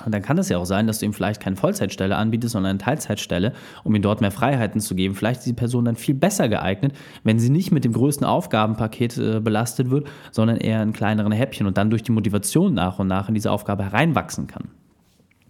und 0.04 0.12
dann 0.12 0.22
kann 0.22 0.38
es 0.38 0.48
ja 0.48 0.58
auch 0.58 0.64
sein, 0.64 0.86
dass 0.86 0.98
du 0.98 1.06
ihm 1.06 1.12
vielleicht 1.12 1.40
keine 1.40 1.56
Vollzeitstelle 1.56 2.16
anbietest, 2.16 2.52
sondern 2.52 2.70
eine 2.70 2.78
Teilzeitstelle, 2.78 3.52
um 3.84 3.94
ihm 3.94 4.02
dort 4.02 4.20
mehr 4.20 4.30
Freiheiten 4.30 4.80
zu 4.80 4.94
geben. 4.94 5.14
Vielleicht 5.14 5.40
ist 5.40 5.46
die 5.46 5.52
Person 5.52 5.84
dann 5.84 5.96
viel 5.96 6.14
besser 6.14 6.48
geeignet, 6.48 6.94
wenn 7.24 7.38
sie 7.38 7.50
nicht 7.50 7.72
mit 7.72 7.84
dem 7.84 7.92
größten 7.92 8.26
Aufgabenpaket 8.26 9.18
äh, 9.18 9.40
belastet 9.40 9.90
wird, 9.90 10.08
sondern 10.30 10.56
eher 10.56 10.82
in 10.82 10.92
kleineren 10.92 11.32
Häppchen 11.32 11.66
und 11.66 11.76
dann 11.76 11.90
durch 11.90 12.02
die 12.02 12.12
Motivation 12.12 12.74
nach 12.74 12.98
und 12.98 13.08
nach 13.08 13.28
in 13.28 13.34
diese 13.34 13.50
Aufgabe 13.50 13.84
hereinwachsen 13.84 14.46
kann. 14.46 14.68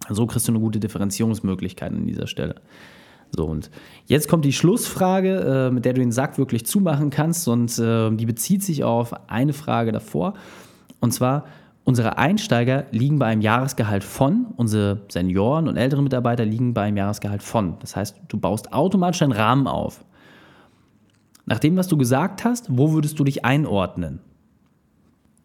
So 0.09 0.25
kriegst 0.25 0.47
du 0.47 0.51
eine 0.51 0.59
gute 0.59 0.79
Differenzierungsmöglichkeit 0.79 1.91
an 1.91 2.05
dieser 2.05 2.27
Stelle. 2.27 2.55
So, 3.35 3.45
und 3.45 3.71
jetzt 4.05 4.27
kommt 4.27 4.45
die 4.45 4.53
Schlussfrage, 4.53 5.69
äh, 5.69 5.71
mit 5.71 5.85
der 5.85 5.93
du 5.93 6.01
den 6.01 6.11
Sack 6.11 6.37
wirklich 6.37 6.65
zumachen 6.65 7.09
kannst, 7.09 7.47
und 7.47 7.77
äh, 7.79 8.11
die 8.11 8.25
bezieht 8.25 8.63
sich 8.63 8.83
auf 8.83 9.13
eine 9.29 9.53
Frage 9.53 9.91
davor. 9.91 10.35
Und 10.99 11.13
zwar, 11.13 11.45
Unsere 11.85 12.17
Einsteiger 12.17 12.85
liegen 12.91 13.19
bei 13.19 13.25
einem 13.25 13.41
Jahresgehalt 13.41 14.05
von, 14.05 14.47
unsere 14.55 15.01
Senioren 15.09 15.67
und 15.67 15.75
ältere 15.75 16.01
Mitarbeiter 16.01 16.45
liegen 16.45 16.73
bei 16.73 16.83
einem 16.83 16.97
Jahresgehalt 16.97 17.43
von. 17.43 17.75
Das 17.79 17.95
heißt, 17.95 18.21
du 18.29 18.39
baust 18.39 18.71
automatisch 18.71 19.21
einen 19.21 19.33
Rahmen 19.33 19.67
auf. 19.67 20.05
Nach 21.45 21.59
dem, 21.59 21.75
was 21.75 21.89
du 21.89 21.97
gesagt 21.97 22.45
hast, 22.45 22.67
wo 22.69 22.93
würdest 22.93 23.19
du 23.19 23.25
dich 23.25 23.43
einordnen? 23.43 24.19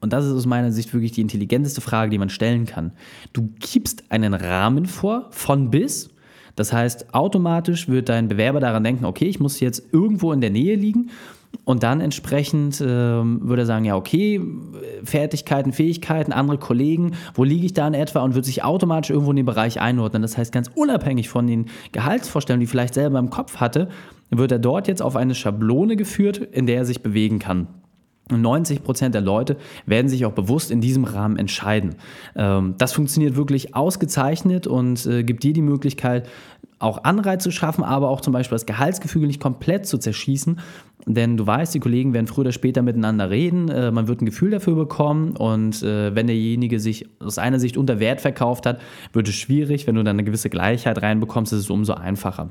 Und 0.01 0.13
das 0.13 0.27
ist 0.27 0.33
aus 0.33 0.47
meiner 0.47 0.71
Sicht 0.71 0.95
wirklich 0.95 1.11
die 1.11 1.23
intelligenteste 1.23 1.81
Frage, 1.81 2.11
die 2.11 2.19
man 2.19 2.31
stellen 2.31 2.67
kann. 2.67 2.93
Du 3.33 3.51
gibst 3.59 4.13
einen 4.13 4.33
Rahmen 4.33 4.87
vor, 4.87 5.27
von 5.31 5.71
bis. 5.71 6.11
Das 6.55 6.73
heißt, 6.73 7.15
automatisch 7.15 7.89
wird 7.89 8.09
dein 8.09 8.29
Bewerber 8.29 8.61
daran 8.61 8.85
denken, 8.85 9.07
okay, 9.07 9.27
ich 9.27 9.41
muss 9.41 9.59
jetzt 9.59 9.93
irgendwo 9.93 10.33
in 10.33 10.41
der 10.41 10.51
Nähe 10.51 10.77
liegen 10.77 11.11
und 11.65 11.83
dann 11.83 12.01
entsprechend 12.01 12.81
ähm, 12.81 13.41
würde 13.43 13.63
er 13.63 13.67
sagen, 13.67 13.85
ja, 13.85 13.97
okay, 13.97 14.41
Fertigkeiten, 15.05 15.73
Fähigkeiten, 15.73 16.33
andere 16.33 16.59
Kollegen, 16.59 17.13
wo 17.35 17.45
liege 17.45 17.67
ich 17.67 17.75
da 17.75 17.87
in 17.87 17.95
etwa 17.95 18.21
und 18.23 18.35
würde 18.35 18.47
sich 18.47 18.65
automatisch 18.65 19.11
irgendwo 19.11 19.33
in 19.33 19.37
den 19.37 19.47
Bereich 19.47 19.81
einordnen. 19.81 20.23
Das 20.23 20.39
heißt, 20.39 20.51
ganz 20.51 20.71
unabhängig 20.75 21.29
von 21.29 21.47
den 21.47 21.67
Gehaltsvorstellungen, 21.93 22.61
die 22.61 22.67
vielleicht 22.67 22.95
selber 22.95 23.19
im 23.19 23.31
Kopf 23.31 23.57
hatte, 23.57 23.89
wird 24.31 24.53
er 24.53 24.59
dort 24.59 24.89
jetzt 24.89 25.03
auf 25.03 25.17
eine 25.17 25.35
Schablone 25.35 25.97
geführt, 25.97 26.39
in 26.39 26.67
der 26.67 26.77
er 26.79 26.85
sich 26.85 27.03
bewegen 27.03 27.39
kann. 27.39 27.69
90 28.31 28.83
Prozent 28.83 29.15
der 29.15 29.23
Leute 29.23 29.57
werden 29.87 30.09
sich 30.09 30.27
auch 30.27 30.33
bewusst 30.33 30.71
in 30.71 30.81
diesem 30.81 31.05
Rahmen 31.05 31.37
entscheiden. 31.37 31.97
Ähm, 32.37 32.75
das 32.79 32.93
funktioniert 32.93 33.37
wirklich 33.37 33.75
ausgezeichnet 33.75 34.67
und 34.67 35.07
äh, 35.07 35.23
gibt 35.23 35.43
dir 35.43 35.53
die 35.53 35.63
Möglichkeit, 35.63 36.29
auch 36.79 37.05
Anreize 37.05 37.45
zu 37.45 37.51
schaffen, 37.51 37.83
aber 37.83 38.09
auch 38.09 38.21
zum 38.21 38.33
Beispiel 38.33 38.55
das 38.55 38.67
Gehaltsgefüge 38.67 39.27
nicht 39.27 39.41
komplett 39.41 39.87
zu 39.87 39.99
zerschießen. 39.99 40.61
Denn 41.07 41.37
du 41.37 41.47
weißt, 41.47 41.75
die 41.75 41.81
Kollegen 41.81 42.13
werden 42.13 42.27
früher 42.27 42.41
oder 42.41 42.53
später 42.53 42.83
miteinander 42.83 43.31
reden, 43.31 43.69
äh, 43.69 43.91
man 43.91 44.09
wird 44.09 44.21
ein 44.21 44.27
Gefühl 44.27 44.51
dafür 44.51 44.75
bekommen 44.75 45.37
und 45.37 45.83
äh, 45.83 46.15
wenn 46.15 46.27
derjenige 46.27 46.81
sich 46.81 47.09
aus 47.21 47.39
einer 47.39 47.59
Sicht 47.59 47.77
unter 47.77 47.99
Wert 47.99 48.21
verkauft 48.21 48.67
hat, 48.67 48.81
wird 49.13 49.29
es 49.29 49.35
schwierig. 49.35 49.87
Wenn 49.87 49.95
du 49.95 50.05
dann 50.05 50.17
eine 50.17 50.25
gewisse 50.25 50.51
Gleichheit 50.51 51.01
reinbekommst, 51.01 51.53
ist 51.53 51.61
es 51.61 51.71
umso 51.71 51.95
einfacher. 51.95 52.51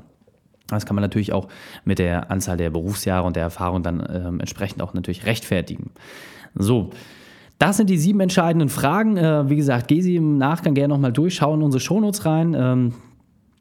Das 0.66 0.84
kann 0.84 0.96
man 0.96 1.02
natürlich 1.02 1.32
auch 1.32 1.48
mit 1.84 1.98
der 1.98 2.30
Anzahl 2.30 2.56
der 2.56 2.70
Berufsjahre 2.70 3.26
und 3.26 3.36
der 3.36 3.44
Erfahrung 3.44 3.82
dann 3.82 4.06
ähm, 4.10 4.40
entsprechend 4.40 4.82
auch 4.82 4.92
natürlich 4.92 5.24
rechtfertigen. 5.24 5.90
So. 6.54 6.90
Das 7.58 7.76
sind 7.76 7.90
die 7.90 7.98
sieben 7.98 8.20
entscheidenden 8.20 8.68
Fragen. 8.68 9.16
Äh, 9.16 9.48
wie 9.48 9.56
gesagt, 9.56 9.88
geh 9.88 10.00
sie 10.00 10.16
im 10.16 10.38
Nachgang 10.38 10.74
gerne 10.74 10.94
nochmal 10.94 11.12
durch, 11.12 11.34
schau 11.36 11.54
in 11.54 11.62
unsere 11.62 11.80
Shownotes 11.80 12.24
rein. 12.24 12.54
Ähm, 12.56 12.94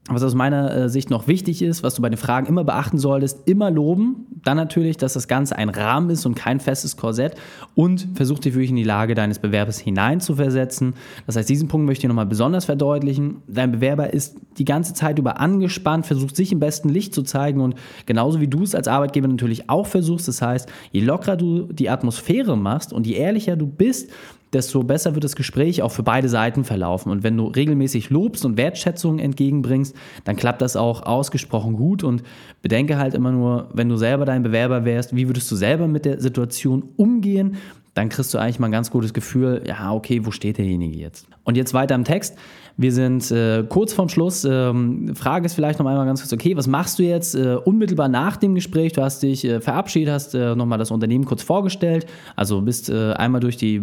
was 0.10 0.24
aus 0.24 0.36
meiner 0.36 0.74
äh, 0.74 0.90
Sicht 0.90 1.10
noch 1.10 1.28
wichtig 1.28 1.62
ist, 1.62 1.84
was 1.84 1.96
du 1.96 2.02
bei 2.02 2.10
den 2.10 2.18
Fragen 2.18 2.48
immer 2.48 2.64
beachten 2.64 2.98
solltest, 2.98 3.48
immer 3.48 3.70
loben. 3.70 4.28
Dann 4.44 4.56
natürlich, 4.56 4.96
dass 4.96 5.14
das 5.14 5.28
Ganze 5.28 5.58
ein 5.58 5.70
Rahmen 5.70 6.10
ist 6.10 6.26
und 6.26 6.36
kein 6.36 6.60
festes 6.62 6.96
Korsett. 6.96 7.36
Und 7.76 8.08
versuch 8.16 8.40
dich 8.40 8.54
wirklich 8.54 8.70
in 8.70 8.78
die 8.78 8.84
Lage 8.84 9.16
deines 9.16 9.40
Bewerbers 9.40 9.80
hineinzuversetzen. 9.80 10.94
Das 11.26 11.36
heißt, 11.36 11.50
diesen 11.50 11.68
Punkt 11.68 11.86
möchte 11.86 12.06
ich 12.06 12.08
nochmal 12.08 12.26
besonders 12.26 12.66
verdeutlichen. 12.66 13.42
Dein 13.48 13.74
Bewerber 13.74 14.14
ist 14.14 14.38
die 14.58 14.66
ganze 14.66 14.94
Zeit 14.94 15.20
über 15.20 15.40
angespannt, 15.40 16.06
versucht 16.06 16.36
sich 16.36 16.52
im 16.52 16.60
besten 16.60 16.90
Licht 16.90 17.14
zu 17.14 17.24
zeigen 17.24 17.60
und 17.60 17.76
genauso 18.06 18.40
wie 18.40 18.48
du 18.48 18.64
es 18.64 18.76
als 18.76 18.88
Arbeitgeber 18.88 19.28
natürlich 19.28 19.70
auch 19.70 19.88
versuchst. 19.88 20.28
Das 20.28 20.42
heißt, 20.42 20.70
je 20.92 21.02
lockerer 21.02 21.36
du 21.36 21.64
die 21.72 21.90
Atmosphäre 21.90 22.58
machst 22.58 22.94
und 22.94 23.06
je 23.06 23.14
ehrlicher 23.14 23.56
du 23.56 23.68
bist, 23.68 24.10
desto 24.54 24.84
besser 24.84 25.14
wird 25.14 25.24
das 25.24 25.36
Gespräch 25.36 25.82
auch 25.82 25.92
für 25.92 26.04
beide 26.04 26.30
Seiten 26.30 26.64
verlaufen. 26.64 27.12
Und 27.12 27.24
wenn 27.24 27.36
du 27.36 27.48
regelmäßig 27.48 28.10
Lobst 28.10 28.46
und 28.46 28.58
Wertschätzung 28.58 29.20
entgegenbringst, 29.20 29.96
dann 30.24 30.36
klappt 30.36 30.62
das 30.62 30.76
auch 30.76 31.04
ausgesprochen 31.04 31.74
gut. 31.74 32.04
Und 32.04 32.24
bedenke 32.62 32.98
halt 32.98 33.14
immer 33.14 33.32
nur, 33.32 33.70
wenn 33.74 33.90
du 33.90 33.98
selber 33.98 34.26
dein 34.26 34.44
Bewerber 34.44 34.86
wärst, 34.86 35.16
wie 35.16 35.28
würdest 35.28 35.52
du 35.52 35.56
selber 35.56 35.88
mit 35.88 36.06
der 36.06 36.22
Situation 36.22 36.90
umgehen? 36.96 37.58
Dann 37.98 38.10
kriegst 38.10 38.32
du 38.34 38.38
eigentlich 38.38 38.60
mal 38.60 38.68
ein 38.68 38.72
ganz 38.72 38.92
gutes 38.92 39.12
Gefühl, 39.12 39.64
ja, 39.66 39.92
okay, 39.92 40.24
wo 40.24 40.30
steht 40.32 40.60
derjenige 40.60 40.98
jetzt? 40.98 41.28
Und 41.44 41.58
jetzt 41.58 41.74
weiter 41.74 41.96
im 41.96 42.04
Text. 42.04 42.38
Wir 42.80 42.92
sind 42.92 43.32
äh, 43.32 43.64
kurz 43.68 43.92
vorm 43.92 44.08
Schluss. 44.08 44.46
Ähm, 44.46 45.16
Frage 45.16 45.48
ist 45.48 45.56
vielleicht 45.56 45.80
noch 45.80 45.86
einmal 45.88 46.06
ganz 46.06 46.22
kurz, 46.22 46.32
okay, 46.32 46.56
was 46.56 46.68
machst 46.68 47.00
du 47.00 47.04
jetzt 47.04 47.34
äh, 47.34 47.56
unmittelbar 47.56 48.08
nach 48.08 48.38
dem 48.38 48.54
Gespräch? 48.54 48.94
Du 48.94 49.02
hast 49.02 49.24
dich 49.24 49.44
äh, 49.46 49.62
verabschiedet, 49.62 50.14
hast 50.14 50.36
äh, 50.36 50.56
nochmal 50.56 50.78
das 50.78 50.92
Unternehmen 50.92 51.26
kurz 51.26 51.42
vorgestellt, 51.42 52.06
also 52.36 52.62
bist 52.62 52.90
äh, 52.92 53.14
einmal 53.14 53.42
durch 53.42 53.58
die, 53.58 53.82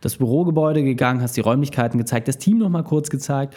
das 0.00 0.16
Bürogebäude 0.16 0.82
gegangen, 0.82 1.22
hast 1.22 1.36
die 1.36 1.42
Räumlichkeiten 1.42 1.96
gezeigt, 1.96 2.26
das 2.26 2.38
Team 2.38 2.58
nochmal 2.58 2.82
kurz 2.82 3.08
gezeigt 3.08 3.54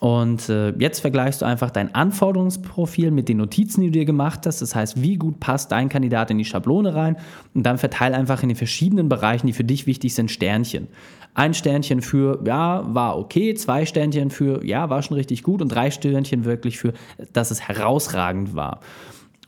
und 0.00 0.48
äh, 0.48 0.70
jetzt 0.78 1.00
vergleichst 1.00 1.42
du 1.42 1.46
einfach 1.46 1.70
dein 1.70 1.94
Anforderungsprofil 1.94 3.10
mit 3.10 3.28
den 3.28 3.38
Notizen, 3.38 3.80
die 3.80 3.88
du 3.88 3.98
dir 3.98 4.04
gemacht 4.04 4.46
hast. 4.46 4.62
Das 4.62 4.74
heißt, 4.74 5.02
wie 5.02 5.16
gut 5.16 5.40
passt 5.40 5.72
dein 5.72 5.88
Kandidat 5.88 6.30
in 6.30 6.38
die 6.38 6.44
Schablone 6.44 6.94
rein? 6.94 7.16
Und 7.54 7.64
dann 7.64 7.78
verteile 7.78 8.16
einfach 8.16 8.42
in 8.42 8.48
den 8.48 8.56
verschiedenen 8.56 9.08
Bereichen, 9.08 9.48
die 9.48 9.52
für 9.52 9.64
dich 9.64 9.86
wichtig 9.86 10.14
sind, 10.14 10.30
Sternchen. 10.30 10.86
Ein 11.34 11.52
Sternchen 11.52 12.00
für, 12.00 12.40
ja, 12.46 12.82
war 12.94 13.18
okay, 13.18 13.54
zwei 13.54 13.86
Sternchen 13.86 14.30
für, 14.30 14.64
ja, 14.64 14.88
war 14.88 15.02
schon 15.02 15.16
richtig 15.16 15.42
gut 15.42 15.62
und 15.62 15.68
drei 15.68 15.90
Sternchen 15.90 16.44
wirklich 16.44 16.78
für, 16.78 16.92
dass 17.32 17.50
es 17.50 17.60
herausragend 17.66 18.54
war. 18.54 18.80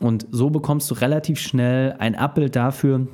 Und 0.00 0.26
so 0.30 0.50
bekommst 0.50 0.90
du 0.90 0.94
relativ 0.94 1.38
schnell 1.38 1.94
ein 1.98 2.16
Abbild 2.16 2.56
dafür, 2.56 3.06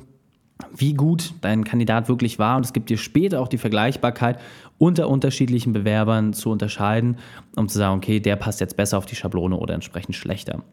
wie 0.75 0.93
gut 0.93 1.33
dein 1.41 1.63
Kandidat 1.63 2.09
wirklich 2.09 2.39
war. 2.39 2.57
Und 2.57 2.65
es 2.65 2.73
gibt 2.73 2.89
dir 2.89 2.97
später 2.97 3.41
auch 3.41 3.47
die 3.47 3.57
Vergleichbarkeit 3.57 4.39
unter 4.77 5.09
unterschiedlichen 5.09 5.73
Bewerbern 5.73 6.33
zu 6.33 6.49
unterscheiden, 6.49 7.17
um 7.55 7.67
zu 7.67 7.77
sagen, 7.77 7.97
okay, 7.97 8.19
der 8.19 8.35
passt 8.35 8.59
jetzt 8.59 8.77
besser 8.77 8.97
auf 8.97 9.05
die 9.05 9.15
Schablone 9.15 9.57
oder 9.57 9.73
entsprechend 9.73 10.15
schlechter. 10.15 10.63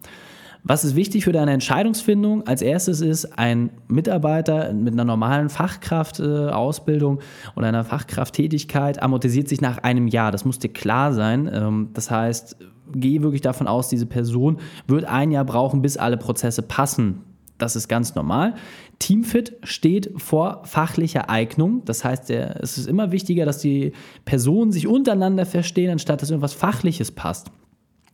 Was 0.67 0.83
ist 0.83 0.97
wichtig 0.97 1.25
für 1.25 1.33
deine 1.33 1.53
Entscheidungsfindung? 1.53 2.47
Als 2.47 2.63
erstes 2.63 3.03
ist 3.03 3.39
ein 3.39 3.71
Mitarbeiter 3.87 4.73
mit 4.73 4.95
einer 4.95 5.05
normalen 5.05 5.51
Fachkraftausbildung 5.51 7.19
äh, 7.19 7.23
oder 7.55 7.69
einer 7.69 7.85
Fachkrafttätigkeit 7.85 9.03
amortisiert 9.03 9.47
sich 9.47 9.61
nach 9.61 9.79
einem 9.79 10.09
Jahr. 10.09 10.33
Das 10.33 10.47
muss 10.47 10.59
dir 10.59 10.73
klar 10.73 11.13
sein. 11.13 11.51
Ähm, 11.53 11.91
das 11.93 12.11
heißt, 12.11 12.57
gehe 12.95 13.21
wirklich 13.21 13.43
davon 13.43 13.67
aus, 13.67 13.91
diese 13.91 14.07
Person 14.07 14.57
wird 14.87 15.05
ein 15.05 15.31
Jahr 15.33 15.45
brauchen, 15.45 15.83
bis 15.83 15.99
alle 15.99 16.17
Prozesse 16.17 16.63
passen 16.63 17.21
das 17.65 17.77
ist 17.77 17.89
ganz 17.89 18.15
normal. 18.15 18.55
Teamfit 18.99 19.57
steht 19.63 20.13
vor 20.17 20.63
fachlicher 20.65 21.29
Eignung. 21.31 21.83
Das 21.85 22.05
heißt, 22.05 22.31
es 22.31 22.79
ist 22.79 22.87
immer 22.87 23.11
wichtiger, 23.11 23.45
dass 23.45 23.59
die 23.59 23.93
Personen 24.25 24.71
sich 24.71 24.87
untereinander 24.87 25.47
verstehen, 25.47 25.91
anstatt 25.91 26.23
dass 26.23 26.31
irgendwas 26.31 26.55
Fachliches 26.55 27.11
passt. 27.11 27.51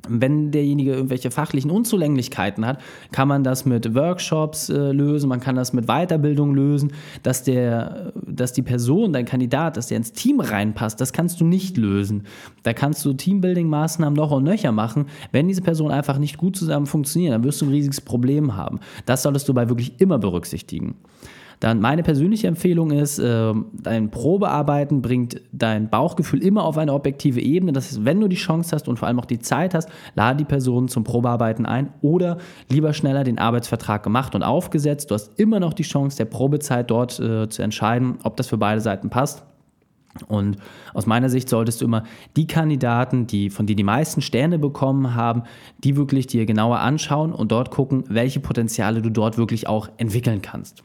Wenn 0.08 0.50
derjenige 0.50 0.92
irgendwelche 0.92 1.30
fachlichen 1.30 1.70
Unzulänglichkeiten 1.70 2.66
hat, 2.66 2.80
kann 3.12 3.28
man 3.28 3.44
das 3.44 3.64
mit 3.64 3.94
Workshops 3.94 4.68
äh, 4.68 4.92
lösen, 4.92 5.28
man 5.28 5.40
kann 5.40 5.56
das 5.56 5.72
mit 5.72 5.86
Weiterbildung 5.86 6.54
lösen, 6.54 6.92
dass, 7.22 7.42
der, 7.42 8.12
dass 8.26 8.52
die 8.52 8.62
Person, 8.62 9.12
dein 9.12 9.24
Kandidat, 9.24 9.76
dass 9.76 9.88
der 9.88 9.98
ins 9.98 10.12
Team 10.12 10.40
reinpasst, 10.40 11.00
das 11.00 11.12
kannst 11.12 11.40
du 11.40 11.44
nicht 11.44 11.76
lösen. 11.76 12.24
Da 12.62 12.72
kannst 12.72 13.04
du 13.04 13.10
Teambuilding-Maßnahmen 13.12 14.14
noch 14.14 14.30
und 14.30 14.44
nöcher 14.44 14.72
machen. 14.72 15.06
Wenn 15.32 15.48
diese 15.48 15.62
Personen 15.62 15.92
einfach 15.92 16.18
nicht 16.18 16.38
gut 16.38 16.56
zusammen 16.56 16.86
funktionieren, 16.86 17.32
dann 17.32 17.44
wirst 17.44 17.60
du 17.60 17.66
ein 17.66 17.70
riesiges 17.70 18.00
Problem 18.00 18.56
haben. 18.56 18.80
Das 19.06 19.22
solltest 19.22 19.48
du 19.48 19.54
bei 19.54 19.68
wirklich 19.68 20.00
immer 20.00 20.18
berücksichtigen. 20.18 20.94
Dann 21.60 21.78
meine 21.80 22.02
persönliche 22.02 22.46
Empfehlung 22.46 22.90
ist, 22.90 23.18
äh, 23.18 23.52
dein 23.74 24.10
Probearbeiten 24.10 25.02
bringt 25.02 25.42
dein 25.52 25.90
Bauchgefühl 25.90 26.42
immer 26.42 26.64
auf 26.64 26.78
eine 26.78 26.94
objektive 26.94 27.40
Ebene. 27.40 27.72
Das 27.72 27.88
heißt, 27.88 28.04
wenn 28.06 28.18
du 28.18 28.28
die 28.28 28.36
Chance 28.36 28.74
hast 28.74 28.88
und 28.88 28.98
vor 28.98 29.08
allem 29.08 29.20
auch 29.20 29.26
die 29.26 29.38
Zeit 29.38 29.74
hast, 29.74 29.90
lade 30.14 30.38
die 30.38 30.44
Person 30.44 30.88
zum 30.88 31.04
Probearbeiten 31.04 31.66
ein 31.66 31.92
oder 32.00 32.38
lieber 32.70 32.94
schneller 32.94 33.24
den 33.24 33.38
Arbeitsvertrag 33.38 34.02
gemacht 34.02 34.34
und 34.34 34.42
aufgesetzt. 34.42 35.10
Du 35.10 35.14
hast 35.14 35.38
immer 35.38 35.60
noch 35.60 35.74
die 35.74 35.82
Chance 35.82 36.16
der 36.16 36.24
Probezeit 36.24 36.90
dort 36.90 37.20
äh, 37.20 37.48
zu 37.50 37.62
entscheiden, 37.62 38.18
ob 38.22 38.38
das 38.38 38.48
für 38.48 38.58
beide 38.58 38.80
Seiten 38.80 39.10
passt. 39.10 39.44
Und 40.28 40.56
aus 40.94 41.06
meiner 41.06 41.28
Sicht 41.28 41.48
solltest 41.48 41.82
du 41.82 41.84
immer 41.84 42.04
die 42.36 42.46
Kandidaten, 42.46 43.26
die, 43.26 43.50
von 43.50 43.66
denen 43.66 43.76
die 43.76 43.84
meisten 43.84 44.22
Sterne 44.22 44.58
bekommen 44.58 45.14
haben, 45.14 45.42
die 45.84 45.96
wirklich 45.96 46.26
dir 46.26 46.46
genauer 46.46 46.80
anschauen 46.80 47.32
und 47.32 47.52
dort 47.52 47.70
gucken, 47.70 48.04
welche 48.08 48.40
Potenziale 48.40 49.02
du 49.02 49.10
dort 49.10 49.38
wirklich 49.38 49.68
auch 49.68 49.88
entwickeln 49.98 50.42
kannst. 50.42 50.82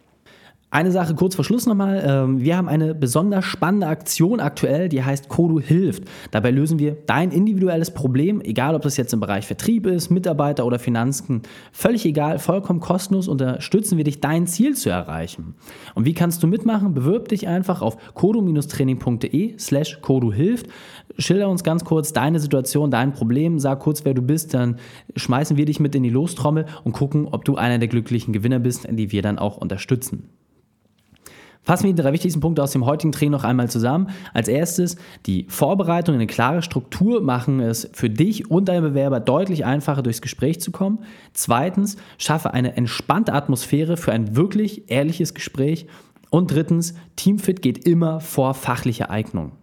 Eine 0.76 0.92
Sache 0.92 1.16
kurz 1.16 1.36
vor 1.36 1.46
Schluss 1.46 1.66
nochmal. 1.68 2.04
Ähm, 2.06 2.42
wir 2.42 2.58
haben 2.58 2.68
eine 2.68 2.94
besonders 2.94 3.46
spannende 3.46 3.88
Aktion 3.88 4.42
aktuell, 4.42 4.90
die 4.90 5.02
heißt 5.02 5.30
Kodu 5.30 5.62
hilft. 5.62 6.04
Dabei 6.32 6.52
lösen 6.52 6.80
wir 6.80 6.98
dein 7.06 7.32
individuelles 7.32 7.92
Problem, 7.92 8.42
egal 8.42 8.76
ob 8.76 8.82
das 8.82 8.98
jetzt 8.98 9.14
im 9.14 9.22
Bereich 9.22 9.48
Vertrieb 9.48 9.88
ist, 9.88 10.10
Mitarbeiter 10.10 10.66
oder 10.66 10.78
Finanzen. 10.78 11.44
Völlig 11.72 12.06
egal, 12.06 12.40
vollkommen 12.40 12.82
kostenlos 12.82 13.30
unterstützen 13.30 13.96
wir 13.96 14.04
dich, 14.04 14.20
dein 14.20 14.48
Ziel 14.48 14.76
zu 14.76 14.90
erreichen. 14.90 15.56
Und 15.94 16.04
wie 16.04 16.14
kannst 16.14 16.44
du 16.44 16.48
mitmachen? 16.48 16.94
Bewirb 16.94 17.30
dich 17.30 17.48
einfach 17.48 17.82
auf 17.82 17.96
kodu-training.de 18.14 19.58
slash 19.58 20.02
kodu 20.02 20.34
hilft. 20.34 20.68
Schilder 21.18 21.48
uns 21.48 21.64
ganz 21.64 21.86
kurz 21.86 22.12
deine 22.12 22.42
Situation, 22.42 22.92
dein 22.92 23.14
Problem, 23.14 23.60
sag 23.60 23.80
kurz, 23.80 24.04
wer 24.04 24.14
du 24.14 24.22
bist, 24.22 24.54
dann 24.54 24.76
schmeißen 25.16 25.56
wir 25.56 25.64
dich 25.64 25.80
mit 25.80 25.96
in 25.96 26.04
die 26.04 26.10
Lostrommel 26.10 26.66
und 26.84 26.92
gucken, 26.92 27.30
ob 27.32 27.46
du 27.46 27.56
einer 27.56 27.78
der 27.78 27.88
glücklichen 27.88 28.34
Gewinner 28.34 28.60
bist, 28.60 28.86
die 28.92 29.14
wir 29.14 29.22
dann 29.22 29.40
auch 29.40 29.56
unterstützen. 29.56 30.28
Fassen 31.66 31.86
wir 31.86 31.94
die 31.94 32.02
drei 32.02 32.14
wichtigsten 32.14 32.40
Punkte 32.42 32.62
aus 32.62 32.72
dem 32.72 32.86
heutigen 32.86 33.12
Training 33.12 33.32
noch 33.32 33.44
einmal 33.44 33.70
zusammen. 33.70 34.10
Als 34.34 34.48
erstes, 34.48 34.98
die 35.26 35.48
Vorbereitung, 35.50 36.14
eine 36.14 36.28
klare 36.28 36.62
Struktur 36.62 37.22
machen 37.22 37.60
es 37.60 37.90
für 37.92 38.10
dich 38.10 38.52
und 38.52 38.70
deinen 38.70 38.84
Bewerber 38.84 39.20
deutlich 39.20 39.66
einfacher, 39.66 40.04
durchs 40.04 40.22
Gespräch 40.22 40.62
zu 40.62 40.72
kommen. 40.72 41.00
Zweitens, 41.34 41.98
schaffe 42.20 42.54
eine 42.54 42.78
entspannte 42.78 43.34
Atmosphäre 43.34 43.98
für 43.98 44.12
ein 44.12 44.36
wirklich 44.36 44.92
ehrliches 44.92 45.34
Gespräch. 45.34 45.88
Und 46.30 46.52
drittens, 46.52 46.94
Teamfit 47.16 47.64
geht 47.64 47.88
immer 47.88 48.20
vor 48.20 48.54
fachlicher 48.54 49.10
Eignung. 49.10 49.54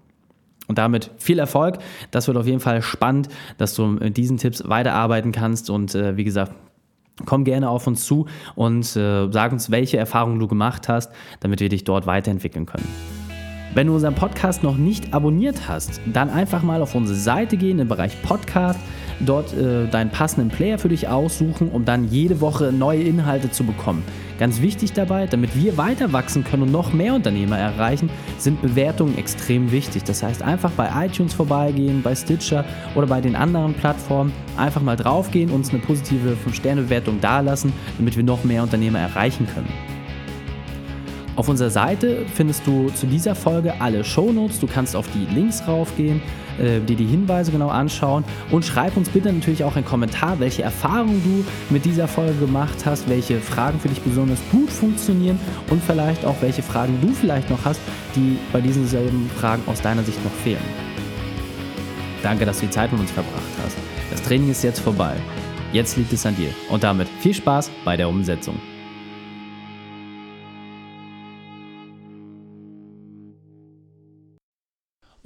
Und 0.66 0.78
damit 0.78 1.10
viel 1.18 1.38
Erfolg. 1.38 1.78
Das 2.10 2.26
wird 2.26 2.36
auf 2.36 2.46
jeden 2.46 2.60
Fall 2.60 2.82
spannend, 2.82 3.28
dass 3.58 3.74
du 3.74 3.86
mit 3.86 4.16
diesen 4.16 4.38
Tipps 4.38 4.68
weiterarbeiten 4.68 5.30
kannst. 5.30 5.70
Und 5.70 5.94
äh, 5.94 6.16
wie 6.16 6.24
gesagt, 6.24 6.52
Komm 7.24 7.44
gerne 7.44 7.68
auf 7.68 7.87
uns 7.87 8.04
zu 8.04 8.26
und 8.54 8.96
äh, 8.96 9.30
sag 9.30 9.52
uns, 9.52 9.70
welche 9.70 9.96
Erfahrungen 9.96 10.38
du 10.38 10.48
gemacht 10.48 10.88
hast, 10.88 11.12
damit 11.40 11.61
wir 11.61 11.68
dich 11.68 11.85
dort 11.85 12.06
weiterentwickeln 12.06 12.66
können. 12.66 13.21
Wenn 13.74 13.87
du 13.87 13.94
unseren 13.94 14.14
Podcast 14.14 14.62
noch 14.62 14.76
nicht 14.76 15.14
abonniert 15.14 15.66
hast, 15.66 16.02
dann 16.04 16.28
einfach 16.28 16.62
mal 16.62 16.82
auf 16.82 16.94
unsere 16.94 17.18
Seite 17.18 17.56
gehen 17.56 17.78
im 17.78 17.88
Bereich 17.88 18.20
Podcast, 18.20 18.78
dort 19.20 19.54
äh, 19.54 19.87
deinen 19.88 20.11
passenden 20.11 20.50
Player 20.50 20.78
für 20.78 20.90
dich 20.90 21.08
aussuchen, 21.08 21.70
um 21.70 21.87
dann 21.87 22.08
jede 22.08 22.42
Woche 22.42 22.70
neue 22.70 23.00
Inhalte 23.00 23.50
zu 23.50 23.64
bekommen. 23.64 24.02
Ganz 24.38 24.61
wichtig 24.61 24.92
dabei, 24.92 25.26
damit 25.26 25.56
wir 25.56 25.78
weiter 25.78 26.12
wachsen 26.12 26.44
können 26.44 26.64
und 26.64 26.72
noch 26.72 26.92
mehr 26.92 27.14
Unternehmer 27.14 27.56
erreichen, 27.56 28.11
sind 28.37 28.61
Bewertungen 28.61 29.16
extrem 29.16 29.72
wichtig. 29.72 30.04
Das 30.04 30.22
heißt, 30.22 30.42
einfach 30.42 30.72
bei 30.72 31.06
iTunes 31.06 31.32
vorbeigehen, 31.32 32.02
bei 32.02 32.14
Stitcher 32.14 32.66
oder 32.94 33.06
bei 33.06 33.22
den 33.22 33.35
anderen 33.35 33.72
Plattformen, 33.72 34.32
einfach 34.58 34.82
mal 34.82 34.96
draufgehen, 34.96 35.50
uns 35.50 35.70
eine 35.70 35.78
positive 35.78 36.37
5-Sterne-Bewertung 36.46 37.22
dalassen, 37.22 37.72
damit 37.96 38.18
wir 38.18 38.24
noch 38.24 38.44
mehr 38.44 38.62
Unternehmer 38.62 38.98
erreichen 38.98 39.46
können. 39.46 39.72
Auf 41.34 41.48
unserer 41.48 41.70
Seite 41.70 42.26
findest 42.34 42.66
du 42.66 42.90
zu 42.90 43.06
dieser 43.06 43.34
Folge 43.34 43.80
alle 43.80 44.04
Shownotes. 44.04 44.60
Du 44.60 44.66
kannst 44.66 44.94
auf 44.94 45.06
die 45.14 45.34
Links 45.34 45.66
raufgehen, 45.66 46.20
äh, 46.60 46.80
dir 46.80 46.96
die 46.96 47.06
Hinweise 47.06 47.50
genau 47.50 47.68
anschauen 47.68 48.24
und 48.50 48.66
schreib 48.66 48.98
uns 48.98 49.08
bitte 49.08 49.32
natürlich 49.32 49.64
auch 49.64 49.74
einen 49.74 49.86
Kommentar, 49.86 50.40
welche 50.40 50.62
Erfahrungen 50.62 51.22
du 51.24 51.72
mit 51.72 51.86
dieser 51.86 52.06
Folge 52.06 52.34
gemacht 52.34 52.84
hast, 52.84 53.08
welche 53.08 53.40
Fragen 53.40 53.80
für 53.80 53.88
dich 53.88 54.02
besonders 54.02 54.40
gut 54.50 54.68
funktionieren 54.68 55.40
und 55.70 55.82
vielleicht 55.82 56.26
auch 56.26 56.36
welche 56.42 56.62
Fragen 56.62 56.98
du 57.00 57.08
vielleicht 57.14 57.48
noch 57.48 57.64
hast, 57.64 57.80
die 58.14 58.36
bei 58.52 58.60
diesen 58.60 58.86
selben 58.86 59.30
Fragen 59.40 59.62
aus 59.66 59.80
deiner 59.80 60.02
Sicht 60.02 60.22
noch 60.22 60.32
fehlen. 60.44 60.60
Danke, 62.22 62.44
dass 62.44 62.60
du 62.60 62.66
die 62.66 62.72
Zeit 62.72 62.92
mit 62.92 63.00
uns 63.00 63.10
verbracht 63.10 63.42
hast. 63.64 63.76
Das 64.10 64.22
Training 64.22 64.50
ist 64.50 64.62
jetzt 64.62 64.80
vorbei. 64.80 65.14
Jetzt 65.72 65.96
liegt 65.96 66.12
es 66.12 66.26
an 66.26 66.36
dir. 66.36 66.50
Und 66.68 66.84
damit 66.84 67.08
viel 67.20 67.32
Spaß 67.32 67.70
bei 67.86 67.96
der 67.96 68.08
Umsetzung. 68.10 68.56